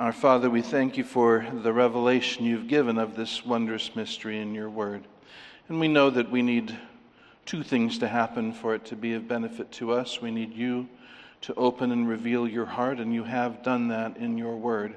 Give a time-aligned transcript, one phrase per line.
[0.00, 4.54] Our Father, we thank you for the revelation you've given of this wondrous mystery in
[4.54, 5.06] your word.
[5.68, 6.74] And we know that we need
[7.44, 10.22] two things to happen for it to be of benefit to us.
[10.22, 10.88] We need you
[11.42, 14.96] to open and reveal your heart, and you have done that in your word.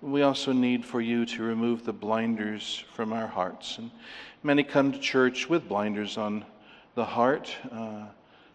[0.00, 3.76] We also need for you to remove the blinders from our hearts.
[3.76, 3.90] And
[4.42, 6.42] many come to church with blinders on
[6.94, 8.06] the heart, uh,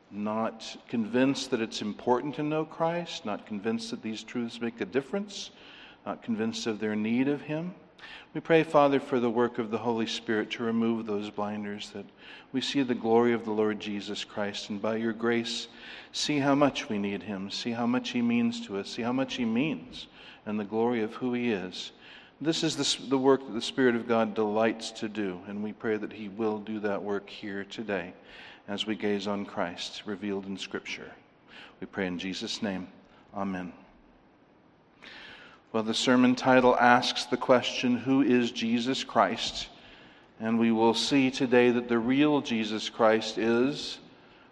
[0.10, 4.86] not convinced that it's important to know Christ, not convinced that these truths make a
[4.86, 5.52] difference
[6.06, 7.74] not convinced of their need of Him.
[8.34, 12.06] We pray, Father, for the work of the Holy Spirit to remove those blinders, that
[12.52, 15.68] we see the glory of the Lord Jesus Christ, and by your grace,
[16.12, 19.14] see how much we need Him, see how much He means to us, see how
[19.14, 20.08] much He means,
[20.46, 21.92] and the glory of who He is.
[22.42, 25.72] This is the, the work that the Spirit of God delights to do, and we
[25.72, 28.14] pray that He will do that work here today
[28.68, 31.12] as we gaze on Christ revealed in Scripture.
[31.80, 32.88] We pray in Jesus' name.
[33.36, 33.74] Amen.
[35.74, 39.70] Well, the sermon title asks the question, Who is Jesus Christ?
[40.40, 43.98] And we will see today that the real Jesus Christ is,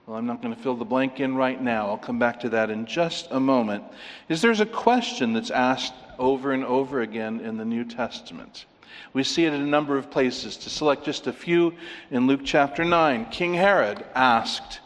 [0.08, 1.90] well, I'm not going to fill the blank in right now.
[1.90, 3.84] I'll come back to that in just a moment.
[4.30, 8.66] Is there's a question that's asked over and over again in the New Testament.
[9.14, 10.58] We see it in a number of places.
[10.58, 11.76] To select just a few,
[12.10, 14.80] in Luke chapter 9, King Herod asked,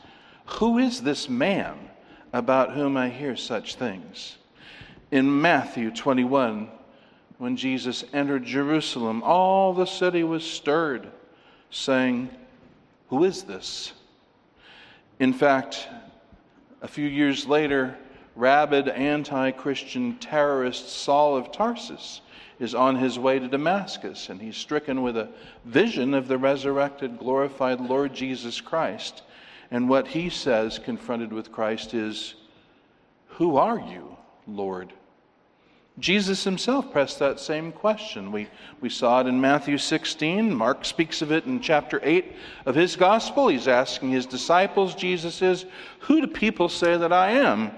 [0.47, 1.77] Who is this man
[2.33, 4.35] about whom I hear such things?
[5.11, 6.69] In Matthew 21,
[7.37, 11.11] when Jesus entered Jerusalem, all the city was stirred,
[11.69, 12.29] saying,
[13.09, 13.93] Who is this?
[15.19, 15.87] In fact,
[16.81, 17.97] a few years later,
[18.35, 22.21] rabid anti Christian terrorist Saul of Tarsus
[22.59, 25.29] is on his way to Damascus, and he's stricken with a
[25.65, 29.23] vision of the resurrected, glorified Lord Jesus Christ.
[29.71, 32.35] And what he says, confronted with Christ, is,
[33.27, 34.14] Who are you?
[34.47, 34.93] Lord.
[35.97, 38.31] Jesus himself pressed that same question.
[38.31, 38.47] We,
[38.81, 40.53] we saw it in Matthew 16.
[40.53, 42.33] Mark speaks of it in chapter 8
[42.65, 43.47] of his gospel.
[43.47, 45.65] He's asking his disciples, Jesus is,
[45.99, 47.71] Who do people say that I am?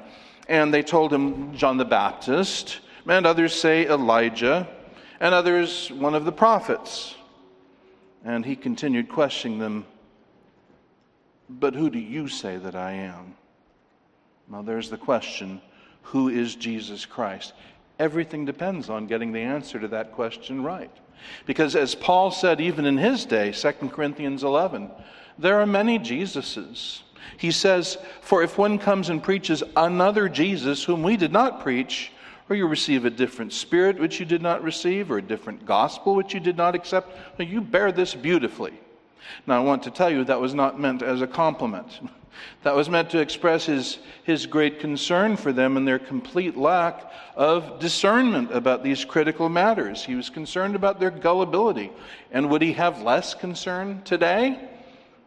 [0.47, 4.67] And they told him, John the Baptist, and others say Elijah,
[5.19, 7.16] and others one of the prophets.
[8.25, 9.85] And he continued questioning them,
[11.47, 13.35] But who do you say that I am?
[14.50, 15.61] Now there's the question
[16.12, 17.53] who is Jesus Christ?
[18.00, 20.91] Everything depends on getting the answer to that question right.
[21.45, 24.90] Because as Paul said even in his day, 2 Corinthians 11,
[25.38, 27.01] there are many Jesuses.
[27.38, 32.12] He says, For if one comes and preaches another Jesus whom we did not preach,
[32.50, 36.16] or you receive a different spirit which you did not receive, or a different gospel
[36.16, 38.79] which you did not accept, you bear this beautifully.
[39.45, 41.99] Now, I want to tell you that was not meant as a compliment.
[42.61, 47.11] That was meant to express his, his great concern for them and their complete lack
[47.35, 50.05] of discernment about these critical matters.
[50.05, 51.91] He was concerned about their gullibility.
[52.31, 54.69] And would he have less concern today?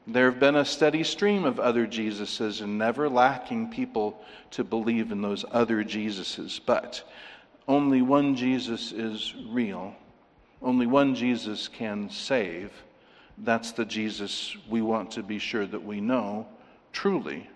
[0.07, 4.21] There have been a steady stream of other Jesuses and never lacking people
[4.53, 6.61] to believe in those other Jesuses.
[6.65, 7.03] But
[7.69, 9.95] only one Jesus is real.
[10.63, 12.73] Only one Jesus can save.
[13.43, 16.47] That's the Jesus we want to be sure that we know
[16.93, 17.49] truly.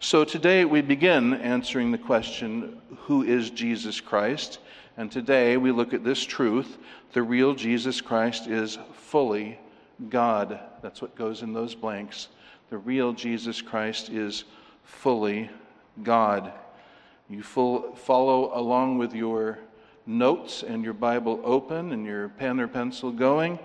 [0.00, 4.58] So today we begin answering the question who is Jesus Christ?
[4.96, 6.78] And today we look at this truth
[7.12, 9.58] the real Jesus Christ is fully
[10.08, 10.58] God.
[10.80, 12.28] That's what goes in those blanks.
[12.70, 14.44] The real Jesus Christ is
[14.82, 15.50] fully
[16.02, 16.52] God.
[17.28, 19.58] You full, follow along with your
[20.06, 23.58] notes and your Bible open and your pen or pencil going.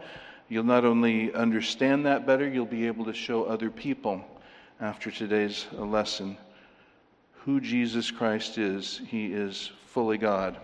[0.49, 4.23] You'll not only understand that better, you'll be able to show other people
[4.79, 6.37] after today's lesson
[7.43, 9.01] who Jesus Christ is.
[9.07, 10.57] He is fully God.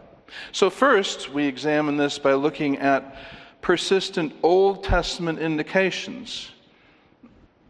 [0.51, 3.17] So, first, we examine this by looking at
[3.61, 6.51] persistent Old Testament indications.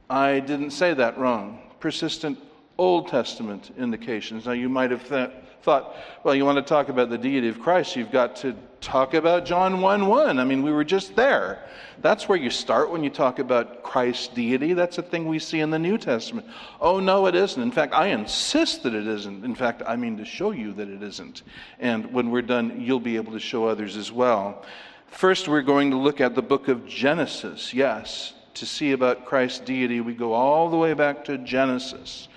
[0.09, 1.62] I didn't say that wrong.
[1.79, 2.38] Persistent
[2.78, 4.46] Old Testament indications.
[4.46, 5.31] Now, you might have th-
[5.63, 9.14] thought, well, you want to talk about the deity of Christ, you've got to talk
[9.14, 10.38] about John 1 1.
[10.38, 11.64] I mean, we were just there.
[12.02, 14.73] That's where you start when you talk about Christ's deity.
[14.73, 16.47] That's a thing we see in the New Testament.
[16.82, 17.61] Oh, no, it isn't.
[17.61, 19.46] In fact, I insist that it isn't.
[19.46, 21.43] In fact, I mean to show you that it isn't.
[21.79, 24.66] And when we're done, you'll be able to show others as well.
[25.08, 27.73] First, we're going to look at the book of Genesis.
[27.73, 32.28] Yes, to see about Christ's deity, we go all the way back to Genesis.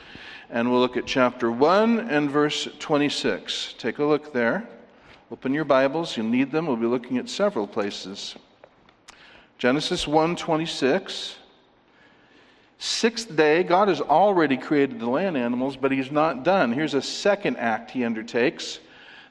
[0.50, 3.74] And we'll look at chapter 1 and verse 26.
[3.78, 4.68] Take a look there.
[5.30, 6.66] Open your Bibles, you'll need them.
[6.66, 8.36] We'll be looking at several places.
[9.58, 11.34] Genesis 1:26
[12.78, 16.72] Sixth day, God has already created the land animals, but he's not done.
[16.72, 18.80] Here's a second act he undertakes.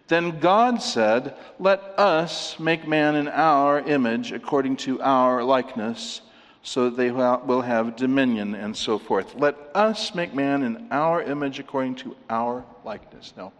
[0.07, 6.21] Then God said, Let us make man in our image, according to our likeness,
[6.65, 9.35] so they will have dominion and so forth.
[9.35, 13.33] Let us make man in our image, according to our likeness.
[13.37, 13.53] Now,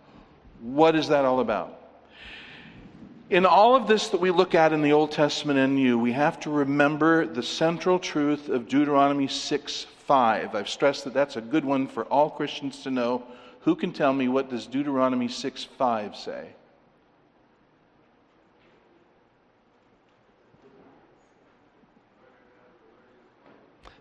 [0.60, 1.80] what is that all about?
[3.30, 6.13] In all of this that we look at in the Old Testament and New, we
[6.13, 10.56] have to remember the central truth of Deuteronomy 6 5.
[10.56, 13.24] I've stressed that that's a good one for all Christians to know
[13.62, 16.50] who can tell me what does Deuteronomy 6 5 say?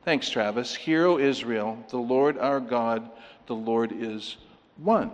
[0.04, 0.74] Thanks, Travis.
[0.74, 3.08] Hear, O Israel, the Lord our God,
[3.46, 4.36] the Lord is
[4.76, 5.10] one.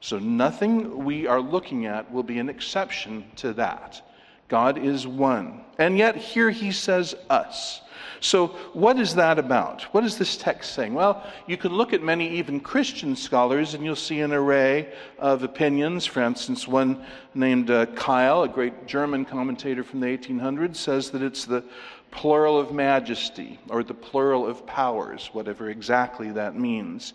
[0.00, 4.00] So nothing we are looking at will be an exception to that.
[4.46, 5.62] God is one.
[5.78, 7.82] And yet here he says us.
[8.22, 9.82] So, what is that about?
[9.94, 10.92] What is this text saying?
[10.92, 15.42] Well, you can look at many even Christian scholars and you'll see an array of
[15.42, 16.04] opinions.
[16.04, 17.02] For instance, one
[17.34, 21.64] named uh, Keil, a great German commentator from the 1800s, says that it's the
[22.10, 27.12] plural of majesty or the plural of powers, whatever exactly that means.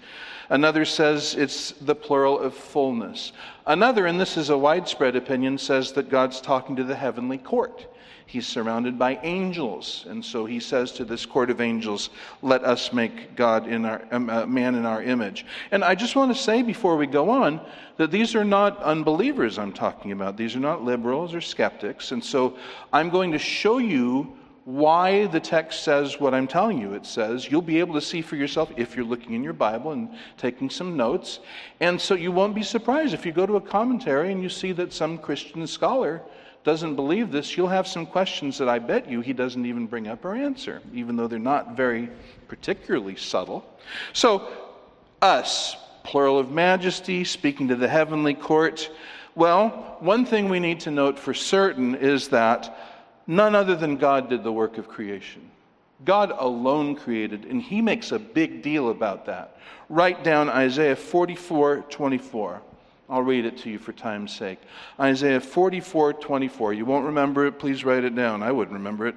[0.50, 3.32] Another says it's the plural of fullness.
[3.66, 7.88] Another, and this is a widespread opinion, says that God's talking to the heavenly court.
[8.28, 12.10] He's surrounded by angels, and so he says to this court of angels,
[12.42, 16.16] "Let us make God in our um, uh, man in our image." And I just
[16.16, 17.62] want to say before we go on
[17.98, 20.38] that these are not unbelievers I'm talking about.
[20.38, 22.58] These are not liberals or skeptics, and so
[22.92, 27.50] I'm going to show you why the text says what I'm telling you it says.
[27.50, 30.72] You'll be able to see for yourself if you're looking in your Bible and taking
[30.72, 31.40] some notes.
[31.80, 34.72] And so you won't be surprised if you go to a commentary and you see
[34.74, 36.24] that some Christian scholar
[36.64, 40.08] doesn't believe this, you'll have some questions that I bet you he doesn't even bring
[40.08, 42.10] up or answer, even though they're not very
[42.48, 43.64] particularly subtle.
[44.14, 44.48] So,
[45.22, 48.90] us, plural of majesty, speaking to the heavenly court.
[49.36, 52.95] Well, one thing we need to note for certain is that
[53.28, 55.50] none other than God did the work of creation.
[56.04, 59.58] God alone created, and he makes a big deal about that.
[59.90, 62.62] Write down Isaiah 44 24.
[63.08, 64.60] I'll read it to you for time's sake.
[65.00, 66.74] Isaiah 44 24.
[66.74, 68.44] You won't remember it, please write it down.
[68.44, 69.16] I wouldn't remember it.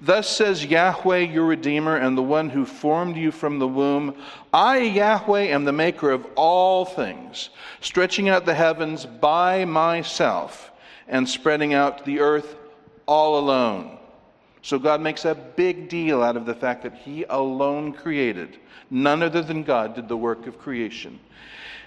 [0.00, 4.14] Thus says Yahweh, your Redeemer, and the one who formed you from the womb
[4.52, 7.50] I, Yahweh, am the maker of all things,
[7.80, 10.70] stretching out the heavens by myself,
[11.08, 12.56] and spreading out the earth
[13.06, 13.98] all alone.
[14.62, 18.58] So God makes a big deal out of the fact that He alone created.
[18.90, 21.20] None other than God did the work of creation.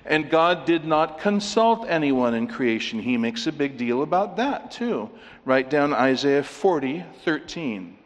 [0.06, 3.00] And God did not consult anyone in creation.
[3.00, 5.10] He makes a big deal about that too.
[5.46, 7.98] Write down Isaiah 40, 13.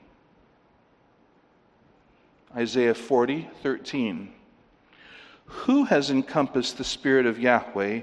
[2.56, 4.34] Isaiah 40, 13.
[5.46, 8.02] Who has encompassed the Spirit of Yahweh,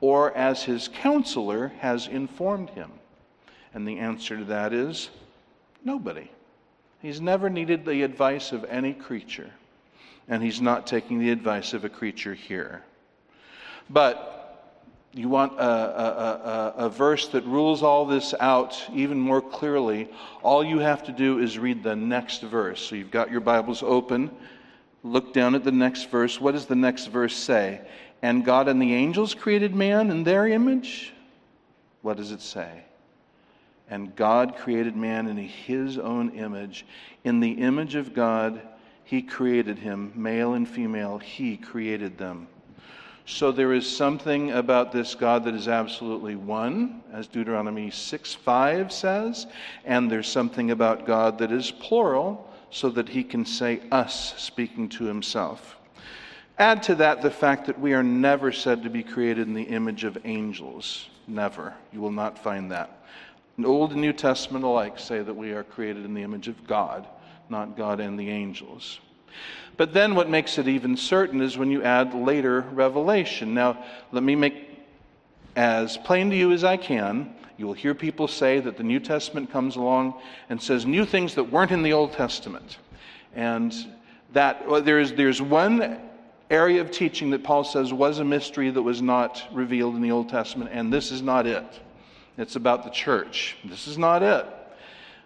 [0.00, 2.90] or as his counselor has informed him?
[3.74, 5.10] And the answer to that is
[5.84, 6.30] nobody.
[7.00, 9.50] He's never needed the advice of any creature,
[10.28, 12.82] and he's not taking the advice of a creature here.
[13.90, 14.42] But
[15.14, 20.08] you want a, a, a, a, verse that rules all this out even more clearly,
[20.42, 22.80] all you have to do is read the next verse.
[22.80, 24.30] So you've got your Bibles open.
[25.02, 26.40] Look down at the next verse.
[26.40, 27.82] What does the next verse say?
[28.22, 31.12] And God and the angels created man in their image?
[32.00, 32.84] What does it say?
[33.92, 36.86] And God created man in his own image.
[37.24, 38.62] In the image of God,
[39.04, 40.12] he created him.
[40.14, 42.48] Male and female, he created them.
[43.26, 48.90] So there is something about this God that is absolutely one, as Deuteronomy 6 5
[48.90, 49.46] says,
[49.84, 54.88] and there's something about God that is plural, so that he can say us, speaking
[54.88, 55.76] to himself.
[56.58, 59.64] Add to that the fact that we are never said to be created in the
[59.64, 61.10] image of angels.
[61.28, 61.74] Never.
[61.92, 63.01] You will not find that.
[63.58, 66.66] The Old and New Testament alike say that we are created in the image of
[66.66, 67.06] God,
[67.48, 69.00] not God and the angels.
[69.76, 73.54] But then what makes it even certain is when you add later revelation.
[73.54, 74.68] Now, let me make
[75.56, 77.34] as plain to you as I can.
[77.58, 81.34] You will hear people say that the New Testament comes along and says new things
[81.34, 82.78] that weren't in the Old Testament.
[83.34, 83.74] And
[84.32, 86.00] that well, there's, there's one
[86.50, 90.10] area of teaching that Paul says was a mystery that was not revealed in the
[90.10, 91.80] Old Testament, and this is not it.
[92.38, 93.56] It's about the church.
[93.64, 94.46] This is not it.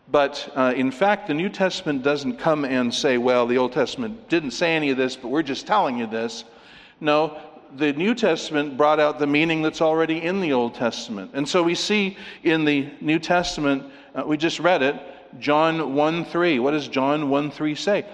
[0.08, 4.28] But uh, in fact, the New Testament doesn't come and say, well, the Old Testament
[4.28, 6.44] didn't say any of this, but we're just telling you this.
[7.00, 7.40] No,
[7.76, 11.32] the New Testament brought out the meaning that's already in the Old Testament.
[11.34, 13.84] And so we see in the New Testament,
[14.14, 15.00] uh, we just read it,
[15.40, 16.58] John 1 3.
[16.60, 18.06] What does John 1 3 say?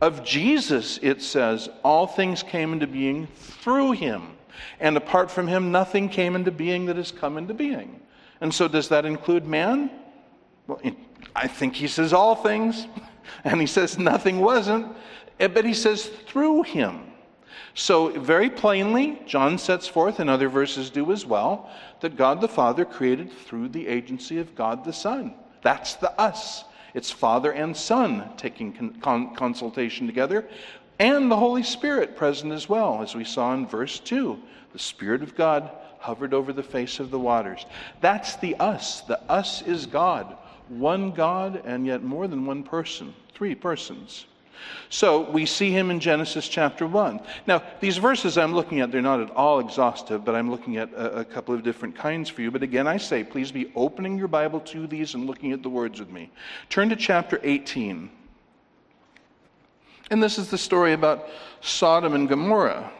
[0.00, 4.36] Of Jesus, it says, all things came into being through him.
[4.80, 8.00] And apart from him, nothing came into being that has come into being.
[8.40, 9.90] And so, does that include man?
[10.66, 10.80] Well,
[11.34, 12.86] I think he says all things,
[13.44, 14.94] and he says nothing wasn't,
[15.40, 17.12] eh, but he says through him.
[17.74, 22.48] So, very plainly, John sets forth, and other verses do as well, that God the
[22.48, 25.34] Father created through the agency of God the Son.
[25.62, 26.64] That's the us.
[26.94, 30.48] It's Father and Son taking con- consultation together,
[30.98, 34.40] and the Holy Spirit present as well, as we saw in verse 2.
[34.72, 35.70] The Spirit of God
[36.06, 37.66] hovered over the face of the waters.
[38.00, 39.00] That's the us.
[39.00, 40.36] The us is God.
[40.68, 44.26] One God, and yet more than one person, three persons.
[44.88, 47.20] So we see him in Genesis chapter 1.
[47.48, 50.92] Now, these verses I'm looking at, they're not at all exhaustive, but I'm looking at
[50.92, 52.52] a, a, couple of different kinds for you.
[52.52, 55.68] But again, I say, please be opening your Bible to these and looking at the
[55.68, 56.30] words with me.
[56.68, 58.08] Turn to chapter 18.
[60.12, 61.28] And this is the story about
[61.60, 62.92] Sodom and Gomorrah.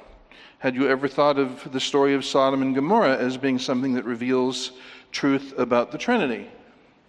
[0.66, 4.04] Had you ever thought of the story of Sodom and Gomorrah as being something that
[4.04, 4.72] reveals
[5.12, 6.50] truth about the Trinity?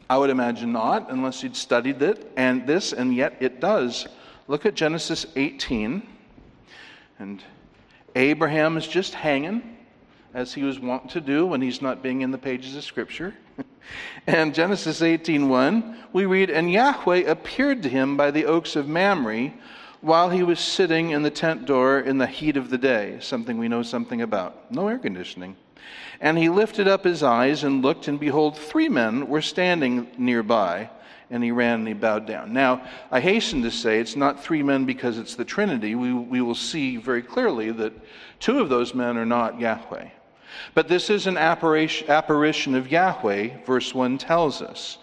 [0.07, 4.07] I would imagine not, unless you'd studied it and this, and yet it does.
[4.47, 6.03] Look at Genesis 18.
[7.17, 7.43] And
[8.15, 9.77] Abraham is just hanging,
[10.35, 13.33] as he was wont to do when he's not being in the pages of Scripture.
[14.27, 19.51] and Genesis 18:1, we read, And Yahweh appeared to him by the oaks of Mamre
[20.01, 23.57] while he was sitting in the tent door in the heat of the day, something
[23.57, 24.71] we know something about.
[24.71, 25.55] No air conditioning.
[26.19, 30.89] And he lifted up his eyes and looked, and behold, three men were standing nearby
[31.29, 32.53] and he ran and he bowed down.
[32.53, 35.95] Now, I hasten to say it's not three men because it's the Trinity.
[35.95, 37.93] We, we will see very clearly that
[38.39, 40.09] two of those men are not Yahweh.
[40.73, 44.97] But this is an apparition, apparition of Yahweh, verse 1 tells us.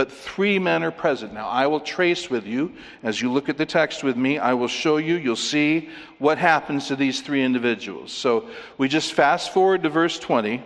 [0.00, 1.34] But three men are present.
[1.34, 4.54] Now, I will trace with you, as you look at the text with me, I
[4.54, 8.10] will show you, you'll see what happens to these three individuals.
[8.10, 10.62] So we just fast forward to verse 20.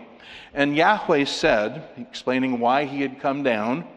[0.54, 3.88] And Yahweh said, explaining why he had come down,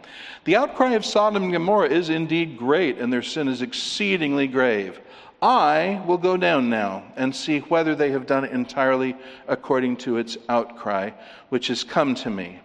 [0.45, 4.99] the outcry of Sodom and Gomorrah is indeed great, and their sin is exceedingly grave.
[5.39, 9.15] I will go down now and see whether they have done it entirely
[9.47, 11.11] according to its outcry,
[11.49, 12.59] which has come to me.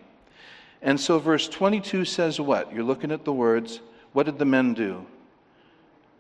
[0.83, 2.73] And so, verse 22 says what?
[2.75, 3.81] You're looking at the words.
[4.13, 5.07] What did the men do?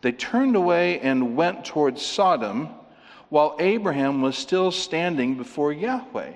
[0.02, 2.70] They turned away and went towards Sodom
[3.28, 6.32] while Abraham was still standing before Yahweh.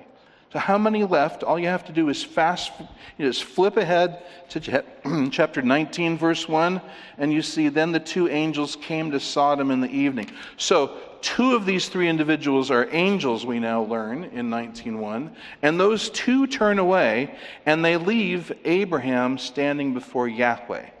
[0.53, 1.43] So, how many left?
[1.43, 2.71] All you have to do is fast,
[3.17, 4.83] you just flip ahead to
[5.31, 6.81] chapter 19, verse 1,
[7.17, 10.31] and you see, then the two angels came to Sodom in the evening.
[10.55, 16.09] So, two of these three individuals are angels, we now learn in 19.1, and those
[16.11, 17.35] two turn away
[17.65, 20.91] and they leave Abraham standing before Yahweh.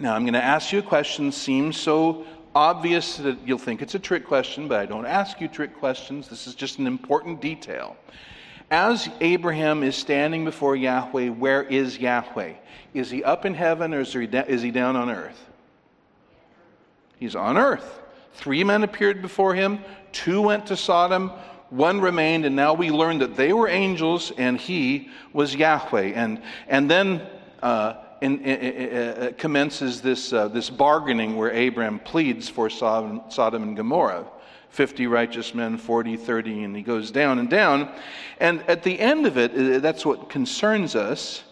[0.00, 2.24] Now, I'm going to ask you a question, seems so
[2.54, 6.28] obvious that you'll think it's a trick question, but I don't ask you trick questions.
[6.28, 7.96] This is just an important detail.
[8.70, 12.54] As Abraham is standing before Yahweh, where is Yahweh?
[12.94, 14.26] Is he up in heaven or is he,
[14.70, 15.46] down on earth?
[17.18, 18.00] He's on earth.
[18.34, 19.80] Three men appeared before him,
[20.12, 21.32] two went to Sodom,
[21.70, 26.12] one remained, and now we learn that they were angels and he was Yahweh.
[26.14, 27.26] And, and then
[27.62, 33.62] uh, in, in, uh, commences this, uh, this bargaining where Abraham pleads for Sodom, Sodom
[33.62, 34.26] and Gomorrah
[34.70, 37.90] 50 righteous men, 40, 30, and he goes down and down.
[38.38, 41.42] And at the end of it, uh, that's what concerns us.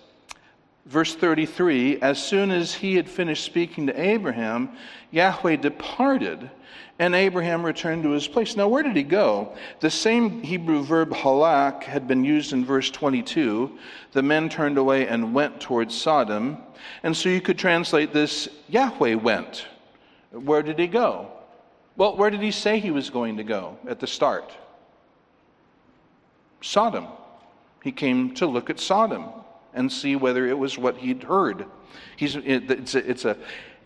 [0.84, 4.70] Verse 33 As soon as he had finished speaking to Abraham,
[5.10, 6.50] Yahweh departed
[6.98, 8.56] and Abraham returned to his place.
[8.56, 9.54] Now, where did he go?
[9.80, 13.78] The same Hebrew verb halak had been used in verse 22.
[14.12, 16.58] The men turned away and went towards Sodom.
[17.02, 19.66] And so you could translate this Yahweh went.
[20.30, 21.30] Where did he go?
[21.96, 24.52] Well, where did he say he was going to go at the start?
[26.62, 27.06] Sodom.
[27.82, 29.26] He came to look at Sodom
[29.74, 31.66] and see whether it was what he'd heard.
[32.16, 33.36] He's, it's, a, it's a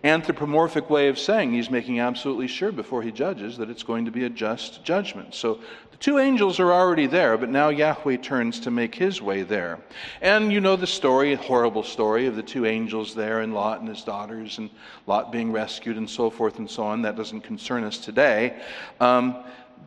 [0.02, 4.10] anthropomorphic way of saying he's making absolutely sure before he judges that it's going to
[4.10, 5.34] be a just judgment.
[5.34, 9.42] So the two angels are already there, but now Yahweh turns to make his way
[9.42, 9.78] there.
[10.22, 13.88] And you know the story, horrible story of the two angels there and Lot and
[13.88, 14.70] his daughters and
[15.06, 17.02] Lot being rescued and so forth and so on.
[17.02, 18.60] That doesn't concern us today.
[19.00, 19.36] Um,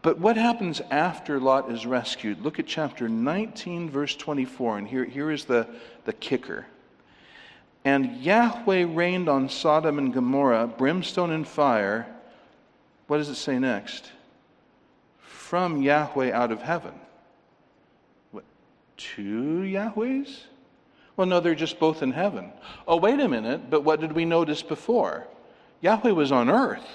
[0.01, 2.41] but what happens after Lot is rescued?
[2.41, 5.67] Look at chapter 19, verse 24, and here, here is the,
[6.05, 6.65] the kicker.
[7.85, 12.07] And Yahweh rained on Sodom and Gomorrah brimstone and fire.
[13.07, 14.11] What does it say next?
[15.19, 16.93] From Yahweh out of heaven.
[18.31, 18.45] What?
[18.95, 20.43] Two Yahwehs?
[21.17, 22.51] Well, no, they're just both in heaven.
[22.87, 25.27] Oh, wait a minute, but what did we notice before?
[25.81, 26.87] Yahweh was on earth.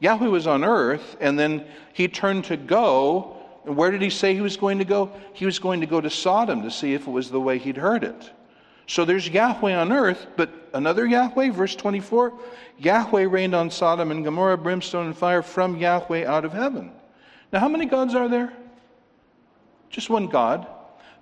[0.00, 3.36] Yahweh was on earth, and then he turned to go.
[3.64, 5.12] And where did he say he was going to go?
[5.32, 7.76] He was going to go to Sodom to see if it was the way he'd
[7.76, 8.30] heard it.
[8.90, 12.32] So there's Yahweh on earth, but another Yahweh, verse 24
[12.76, 16.90] Yahweh rained on Sodom and Gomorrah brimstone and fire from Yahweh out of heaven.
[17.52, 18.52] Now, how many gods are there?
[19.90, 20.66] Just one God.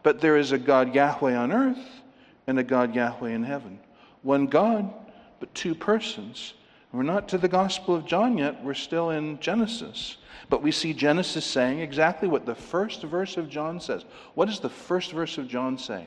[0.03, 2.01] But there is a God Yahweh on earth
[2.47, 3.79] and a God Yahweh in heaven.
[4.23, 4.91] One God,
[5.39, 6.55] but two persons.
[6.93, 10.17] We're not to the Gospel of John yet, we're still in Genesis.
[10.49, 14.05] But we see Genesis saying exactly what the first verse of John says.
[14.35, 16.07] What does the first verse of John say?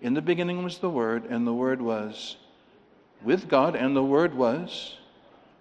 [0.00, 2.36] In the beginning was the Word, and the Word was
[3.22, 4.96] with God, and the Word was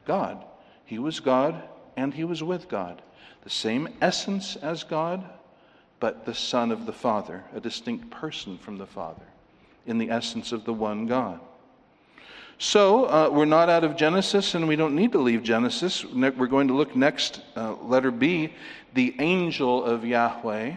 [0.06, 0.46] God.
[0.86, 1.62] He was God,
[1.98, 3.01] and He was with God.
[3.44, 5.24] The same essence as God,
[6.00, 9.25] but the Son of the Father, a distinct person from the Father,
[9.86, 11.40] in the essence of the one God.
[12.63, 16.06] So, uh, we're not out of Genesis, and we don't need to leave Genesis.
[16.06, 18.53] We're going to look next, uh, letter B,
[18.94, 20.75] the angel of Yahweh,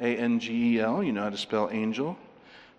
[0.00, 1.02] A N G E L.
[1.02, 2.16] You know how to spell angel.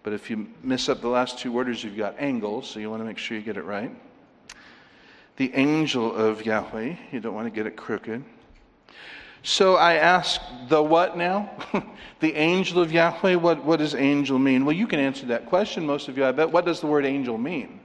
[0.01, 3.01] But if you miss up the last two words, you've got angles, so you want
[3.01, 3.92] to make sure you get it right.
[5.36, 8.24] The angel of Yahweh, you don't want to get it crooked.
[9.44, 10.39] So I ask
[10.70, 11.51] the what now?
[12.22, 14.63] the angel of Yahweh, what, what does angel mean?
[14.63, 16.50] Well, you can answer that question, most of you, I bet.
[16.50, 17.82] What does the word angel mean?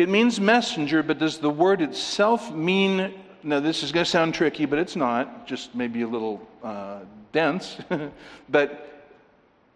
[0.00, 3.12] It means messenger, but does the word itself mean.
[3.42, 7.00] Now, this is going to sound tricky, but it's not, just maybe a little uh,
[7.32, 7.76] dense.
[8.48, 9.12] but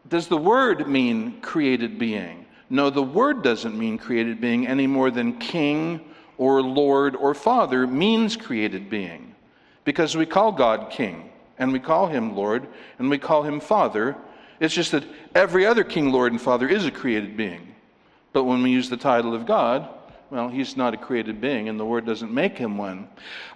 [0.09, 2.47] does the word mean created being?
[2.71, 6.01] No, the word doesn't mean created being any more than king
[6.39, 9.35] or lord or father means created being.
[9.85, 12.67] Because we call God king, and we call him lord,
[12.99, 14.17] and we call him father.
[14.59, 15.05] It's just that
[15.35, 17.75] every other king, lord, and father is a created being.
[18.33, 19.94] But when we use the title of God,
[20.35, 23.07] well, he's not a created being, and the Word doesn't make him one.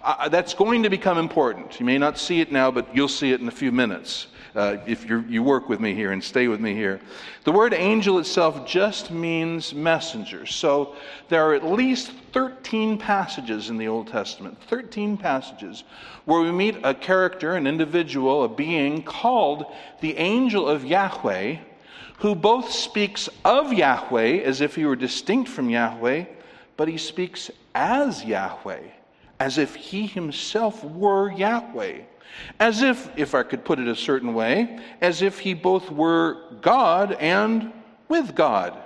[0.01, 1.77] Uh, that's going to become important.
[1.77, 4.77] You may not see it now, but you'll see it in a few minutes uh,
[4.85, 7.01] if you work with me here and stay with me here.
[7.43, 10.45] The word angel itself just means messenger.
[10.45, 10.95] So
[11.27, 15.83] there are at least 13 passages in the Old Testament, 13 passages,
[16.23, 19.65] where we meet a character, an individual, a being called
[19.99, 21.57] the angel of Yahweh,
[22.19, 26.23] who both speaks of Yahweh as if he were distinct from Yahweh
[26.79, 28.79] but he speaks as Yahweh,
[29.37, 32.03] as if he himself were Yahweh.
[32.57, 36.37] As if, if I could put it a certain way, as if he both were
[36.61, 37.73] God and
[38.07, 38.81] with God.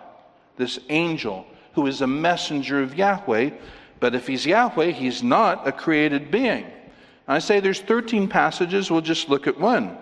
[0.58, 3.52] This angel who is a messenger of Yahweh,
[4.00, 6.66] but if he's Yahweh, he's not a created being.
[7.28, 10.00] I say there's 13 passages, we'll just look at one.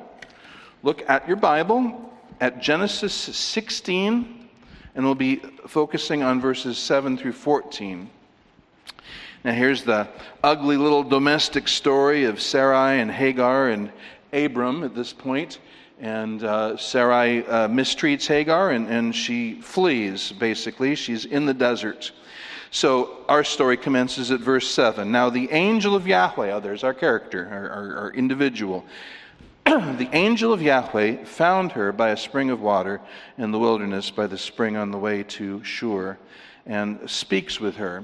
[0.82, 4.41] Look at your Bible at Genesis 16
[4.96, 8.10] and we'll be focusing on verses 7 through 14.
[9.44, 10.08] Now, here's the
[10.44, 13.92] ugly little domestic story of Sarai and Hagar and
[14.34, 15.60] Abram at this point.
[16.00, 20.96] And uh, Sarai uh, mistreats Hagar and, and she flees, basically.
[20.96, 22.12] She's in the desert.
[22.72, 25.12] So our story commences at verse 7.
[25.12, 28.86] Now, the angel of Yahweh, there's our character, our, our, our individual,
[29.66, 33.00] the angel of Yahweh found her by a spring of water
[33.38, 36.18] in the wilderness, by the spring on the way to Shur,
[36.66, 38.04] and speaks with her.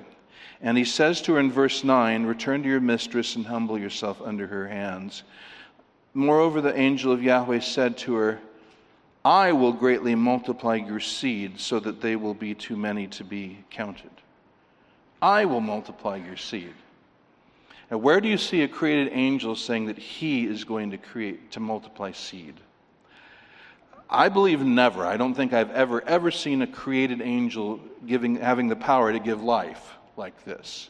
[0.62, 4.22] And he says to her in verse 9, Return to your mistress and humble yourself
[4.24, 5.24] under her hands.
[6.14, 8.40] Moreover, the angel of Yahweh said to her,
[9.26, 13.64] I will greatly multiply your seed so that they will be too many to be
[13.70, 14.12] counted.
[15.22, 16.74] I will multiply your seed.
[17.90, 21.52] Now, where do you see a created angel saying that he is going to create,
[21.52, 22.56] to multiply seed?
[24.10, 25.06] I believe never.
[25.06, 29.20] I don't think I've ever, ever seen a created angel giving, having the power to
[29.20, 30.90] give life like this.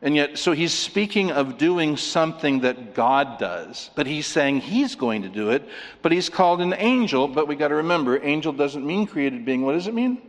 [0.00, 4.96] And yet, so he's speaking of doing something that God does, but he's saying he's
[4.96, 5.68] going to do it,
[6.02, 7.28] but he's called an angel.
[7.28, 9.62] But we got to remember, angel doesn't mean created being.
[9.62, 10.20] What does it mean?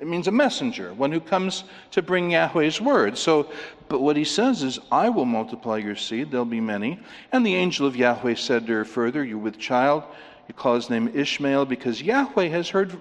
[0.00, 3.18] It means a messenger, one who comes to bring Yahweh's word.
[3.18, 3.50] So,
[3.88, 7.00] but what he says is, I will multiply your seed, there'll be many.
[7.32, 10.04] And the angel of Yahweh said to her further, You're with child,
[10.46, 13.00] you call his name Ishmael, because Yahweh has heard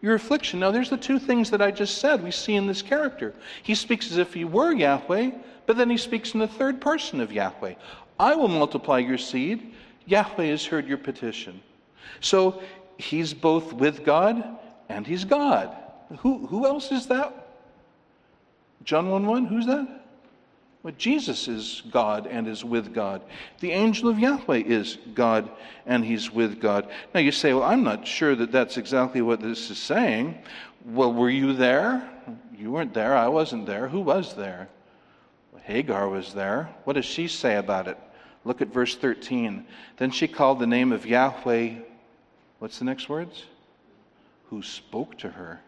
[0.00, 0.60] your affliction.
[0.60, 3.34] Now, there's the two things that I just said we see in this character.
[3.62, 5.32] He speaks as if he were Yahweh,
[5.66, 7.74] but then he speaks in the third person of Yahweh.
[8.18, 9.74] I will multiply your seed.
[10.06, 11.60] Yahweh has heard your petition.
[12.20, 12.62] So,
[12.96, 14.58] he's both with God
[14.88, 15.76] and he's God.
[16.18, 17.48] Who, who else is that?
[18.84, 19.98] John 1 1, who's that?
[20.82, 23.20] Well, Jesus is God and is with God.
[23.60, 25.50] The angel of Yahweh is God
[25.86, 26.88] and he's with God.
[27.12, 30.38] Now you say, well, I'm not sure that that's exactly what this is saying.
[30.84, 32.08] Well, were you there?
[32.56, 33.16] You weren't there.
[33.16, 33.88] I wasn't there.
[33.88, 34.68] Who was there?
[35.68, 36.74] Hagar was there.
[36.84, 37.98] What does she say about it?
[38.44, 39.66] Look at verse 13.
[39.98, 41.74] Then she called the name of Yahweh.
[42.58, 43.44] What's the next words?
[44.48, 45.60] Who spoke to her.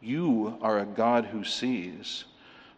[0.00, 2.24] You are a God who sees.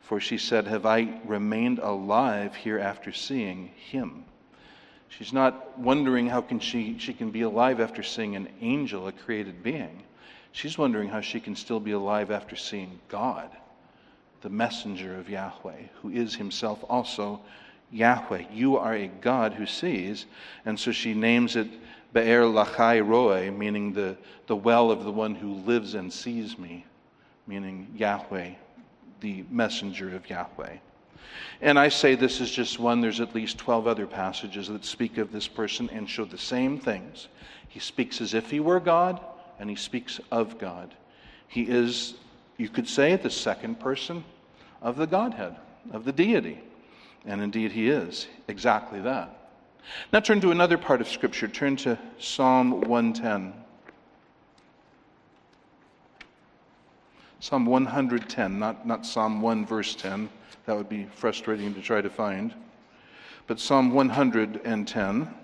[0.01, 4.25] For she said, Have I remained alive here after seeing him?
[5.09, 9.13] She's not wondering how can she, she can be alive after seeing an angel, a
[9.13, 10.03] created being.
[10.53, 13.51] She's wondering how she can still be alive after seeing God,
[14.41, 17.41] the messenger of Yahweh, who is himself also
[17.93, 18.45] Yahweh.
[18.53, 20.27] You are a God who sees.
[20.65, 21.69] And so she names it
[22.13, 24.17] Be'er Lachai Roe, meaning the,
[24.49, 26.85] the well of the one who lives and sees me,
[27.51, 28.53] meaning Yahweh,
[29.21, 30.77] the messenger of Yahweh.
[31.61, 35.19] And I say this is just one, there's at least 12 other passages that speak
[35.19, 37.27] of this person and show the same things.
[37.69, 39.21] He speaks as if he were God,
[39.59, 40.95] and he speaks of God.
[41.49, 42.15] He is,
[42.57, 44.23] you could say, the second person
[44.81, 45.57] of the Godhead,
[45.93, 46.61] of the deity.
[47.27, 49.37] And indeed, he is exactly that.
[50.13, 51.49] Now turn to another part of Scripture.
[51.49, 53.55] Turn to Psalm 110.
[57.41, 60.29] Psalm 110, not, not Psalm 1, verse 10.
[60.67, 62.53] That would be frustrating to try to find.
[63.47, 65.35] But Psalm 110,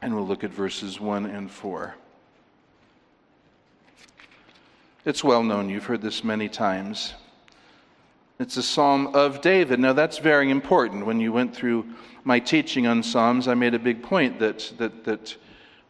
[0.00, 1.94] and we'll look at verses 1 and 4.
[5.04, 7.12] It's well known, you've heard this many times.
[8.38, 9.78] It's a psalm of David.
[9.78, 11.04] Now, that's very important.
[11.06, 11.86] When you went through
[12.24, 15.36] my teaching on Psalms, I made a big point that, that, that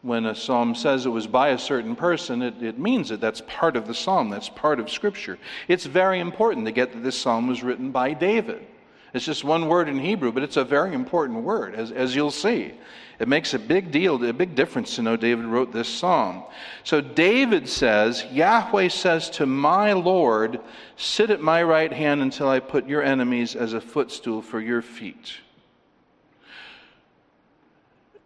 [0.07, 3.41] when a psalm says it was by a certain person, it, it means that that's
[3.45, 5.37] part of the psalm, that's part of Scripture.
[5.67, 8.65] It's very important to get that this psalm was written by David.
[9.13, 12.31] It's just one word in Hebrew, but it's a very important word, as, as you'll
[12.31, 12.73] see.
[13.19, 16.43] It makes a big deal, a big difference to know David wrote this psalm.
[16.83, 20.61] So David says, Yahweh says to my Lord,
[20.95, 24.81] Sit at my right hand until I put your enemies as a footstool for your
[24.81, 25.39] feet.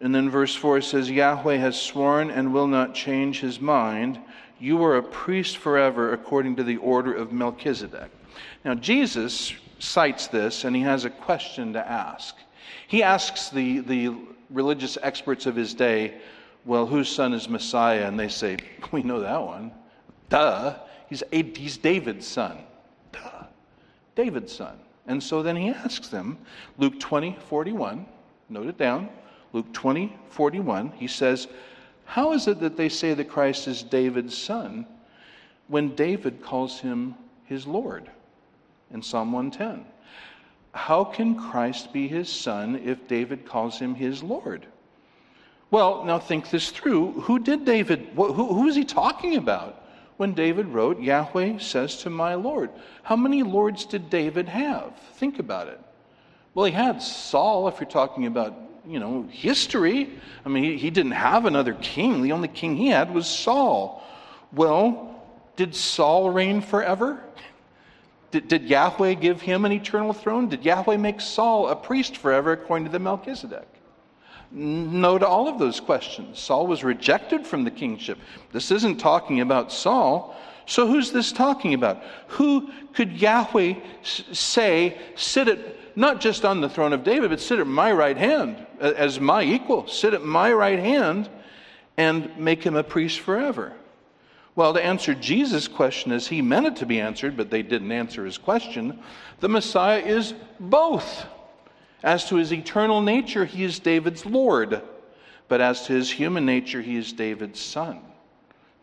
[0.01, 4.19] And then verse 4 says, Yahweh has sworn and will not change his mind.
[4.59, 8.09] You are a priest forever according to the order of Melchizedek.
[8.65, 12.35] Now, Jesus cites this and he has a question to ask.
[12.87, 14.15] He asks the, the
[14.49, 16.15] religious experts of his day,
[16.65, 18.07] Well, whose son is Messiah?
[18.07, 18.57] And they say,
[18.91, 19.71] We know that one.
[20.29, 20.75] Duh.
[21.09, 22.57] He's, he's David's son.
[23.11, 23.43] Duh.
[24.15, 24.79] David's son.
[25.05, 26.39] And so then he asks them,
[26.77, 28.05] Luke 20, 41,
[28.49, 29.09] note it down.
[29.53, 31.47] Luke 20, 41, he says,
[32.05, 34.85] How is it that they say that Christ is David's son
[35.67, 38.09] when David calls him his Lord
[38.93, 39.85] in Psalm 110?
[40.73, 44.65] How can Christ be his son if David calls him his Lord?
[45.69, 47.11] Well, now think this through.
[47.21, 49.83] Who did David, who, who is he talking about
[50.17, 52.69] when David wrote, Yahweh says to my Lord?
[53.03, 54.93] How many lords did David have?
[55.15, 55.79] Think about it.
[56.53, 58.53] Well, he had Saul, if you're talking about,
[58.87, 60.09] you know, history.
[60.45, 62.21] I mean, he, he didn't have another king.
[62.21, 64.03] The only king he had was Saul.
[64.51, 65.23] Well,
[65.55, 67.21] did Saul reign forever?
[68.31, 70.49] Did, did Yahweh give him an eternal throne?
[70.49, 73.67] Did Yahweh make Saul a priest forever according to the Melchizedek?
[74.51, 76.39] No to all of those questions.
[76.39, 78.17] Saul was rejected from the kingship.
[78.51, 80.35] This isn't talking about Saul.
[80.65, 82.03] So who's this talking about?
[82.27, 87.59] Who could Yahweh say, sit at, not just on the throne of David, but sit
[87.59, 91.29] at my right hand as my equal, sit at my right hand
[91.97, 93.73] and make him a priest forever?
[94.55, 97.91] Well, to answer Jesus' question as he meant it to be answered, but they didn't
[97.91, 98.99] answer his question,
[99.39, 101.25] the Messiah is both.
[102.03, 104.81] As to his eternal nature, he is David's Lord,
[105.47, 108.01] but as to his human nature, he is David's son.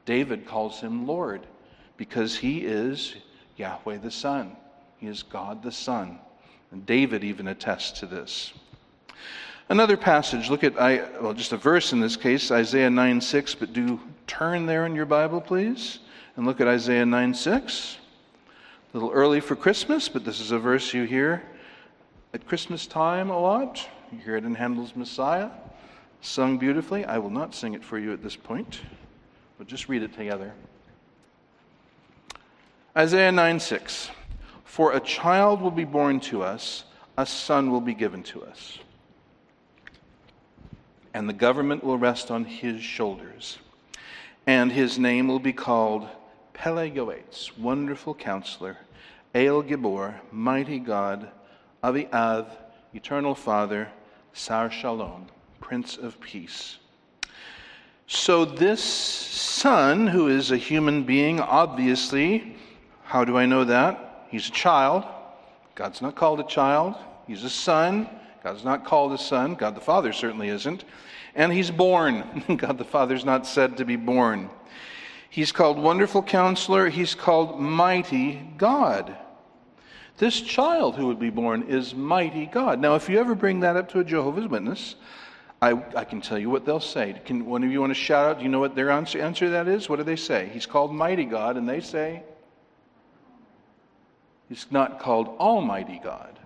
[0.07, 1.47] David calls him Lord
[1.99, 3.15] because he is
[3.57, 4.57] Yahweh the Son.
[4.99, 6.19] He is God the Son.
[6.71, 8.55] And David even attests to this.
[9.71, 13.55] Another passage, look at, I, well, just a verse in this case, Isaiah 9 6,
[13.57, 15.99] but do turn there in your Bible, please,
[16.37, 17.99] and look at Isaiah 9 6.
[18.95, 21.43] A little early for Christmas, but this is a verse you hear
[22.33, 23.87] at Christmas time a lot.
[24.11, 25.51] You hear it in Handel's Messiah,
[26.23, 27.05] sung beautifully.
[27.05, 28.81] I will not sing it for you at this point,
[29.59, 30.55] but just read it together.
[32.97, 34.11] Isaiah 9 6.
[34.65, 36.85] For a child will be born to us,
[37.19, 38.79] a son will be given to us
[41.19, 43.59] and the government will rest on his shoulders.
[44.47, 46.07] And his name will be called
[46.55, 48.77] Pele Yoetz, Wonderful Counselor,
[49.35, 51.29] El Gibor, Mighty God,
[51.83, 52.47] Avi-Ad,
[52.95, 53.89] Eternal Father,
[54.33, 55.27] Sar Shalom,
[55.59, 56.79] Prince of Peace.
[58.07, 62.55] So, this son, who is a human being, obviously,
[63.03, 64.29] how do I know that?
[64.31, 65.03] He's a child.
[65.75, 66.95] God's not called a child,
[67.27, 68.09] he's a son.
[68.43, 69.55] God's not called a son.
[69.57, 70.85] God the Father certainly isn't.
[71.39, 72.45] And he's born.
[72.57, 74.51] God the Father's not said to be born.
[75.31, 76.89] He's called Wonderful Counselor.
[76.89, 79.17] He's called Mighty God.
[80.19, 82.81] This child who would be born is Mighty God.
[82.81, 84.97] Now, if you ever bring that up to a Jehovah's Witness,
[85.63, 87.21] I, I can tell you what they'll say.
[87.25, 88.39] Can one of you want to shout out?
[88.39, 89.89] Do you know what their answer, answer that is?
[89.89, 90.51] What do they say?
[90.53, 92.25] He's called Mighty God, and they say,
[94.49, 96.38] He's not called Almighty God.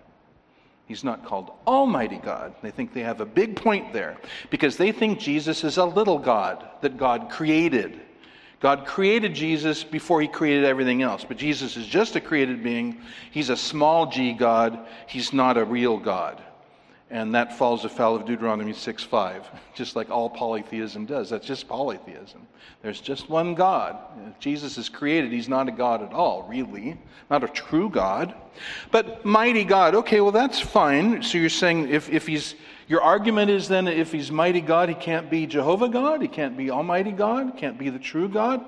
[0.93, 2.53] He's not called Almighty God.
[2.61, 4.15] They think they have a big point there
[4.51, 7.99] because they think Jesus is a little God that God created.
[8.59, 13.01] God created Jesus before he created everything else, but Jesus is just a created being.
[13.31, 16.39] He's a small g God, he's not a real God
[17.09, 21.29] and that falls afoul of Deuteronomy 6 5, just like all polytheism does.
[21.29, 22.47] That's just polytheism.
[22.81, 23.97] There's just one God.
[24.29, 26.97] If Jesus is created, he's not a God at all, really.
[27.29, 28.35] Not a true God.
[28.91, 31.23] But mighty God, okay, well, that's fine.
[31.23, 32.55] So you're saying if, if he's,
[32.87, 36.57] your argument is then if he's mighty God, he can't be Jehovah God, he can't
[36.57, 38.63] be Almighty God, can't be the true God?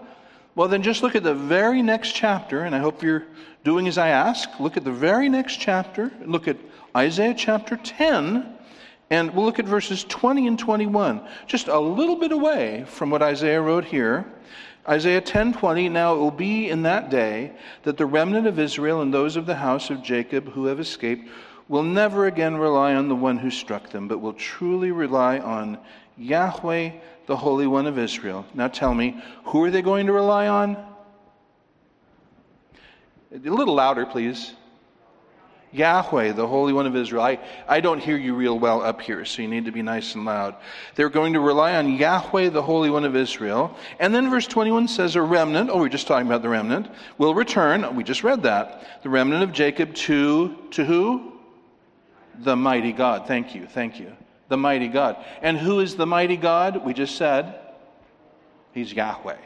[0.55, 3.25] Well, then just look at the very next chapter, and I hope you're
[3.65, 4.49] doing as I ask.
[4.59, 6.55] Look at the very next chapter, look at
[6.95, 8.55] Isaiah chapter 10,
[9.09, 13.21] and we'll look at verses 20 and 21, just a little bit away from what
[13.21, 14.25] Isaiah wrote here.
[14.87, 17.51] Isaiah 10:20 Now it will be in that day
[17.83, 21.29] that the remnant of Israel and those of the house of Jacob who have escaped
[21.67, 25.79] will never again rely on the one who struck them but will truly rely on
[26.17, 26.91] Yahweh
[27.25, 28.45] the Holy One of Israel.
[28.53, 30.77] Now tell me, who are they going to rely on?
[33.33, 34.53] A little louder, please.
[35.75, 37.23] Yahweh, the Holy One of Israel.
[37.23, 40.15] I, I don't hear you real well up here, so you need to be nice
[40.15, 40.55] and loud.
[40.95, 43.75] They're going to rely on Yahweh, the Holy One of Israel.
[43.99, 47.35] And then verse 21 says, A remnant, oh, we're just talking about the remnant, will
[47.35, 47.95] return.
[47.95, 49.03] We just read that.
[49.03, 51.33] The remnant of Jacob to, to who?
[52.39, 53.27] The mighty God.
[53.27, 54.11] Thank you, thank you.
[54.47, 55.17] The mighty God.
[55.41, 56.85] And who is the mighty God?
[56.85, 57.59] We just said,
[58.73, 59.37] He's Yahweh.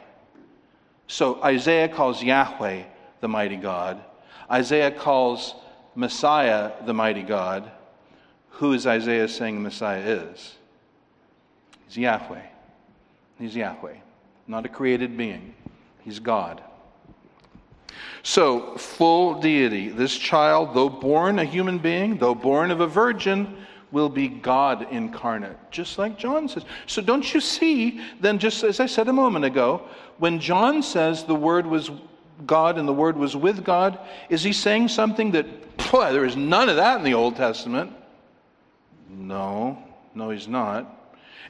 [1.06, 2.82] So Isaiah calls Yahweh
[3.20, 4.02] the mighty God.
[4.50, 5.54] Isaiah calls
[6.00, 7.70] Messiah, the mighty God,
[8.52, 10.56] who is Isaiah saying the Messiah is?
[11.86, 12.42] He's Yahweh.
[13.38, 13.96] He's Yahweh,
[14.46, 15.54] not a created being.
[16.00, 16.62] He's God.
[18.22, 19.90] So, full deity.
[19.90, 23.58] This child, though born a human being, though born of a virgin,
[23.92, 26.64] will be God incarnate, just like John says.
[26.86, 29.82] So, don't you see, then, just as I said a moment ago,
[30.16, 31.90] when John says the Word was
[32.46, 33.98] God and the Word was with God,
[34.28, 35.46] is he saying something that
[35.90, 37.92] boy, there is none of that in the Old Testament.
[39.08, 39.82] No,
[40.14, 40.96] no, he's not.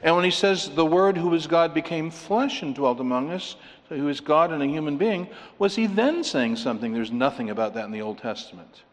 [0.03, 3.55] And when he says the Word who is God became flesh and dwelt among us,
[3.87, 5.27] so who is God and a human being,
[5.59, 6.93] was he then saying something?
[6.93, 8.83] There's nothing about that in the Old Testament.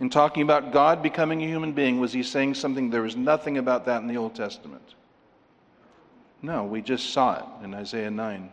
[0.00, 2.88] In talking about God becoming a human being, was he saying something?
[2.88, 4.94] There was nothing about that in the Old Testament.
[6.40, 8.50] No, we just saw it in Isaiah 9.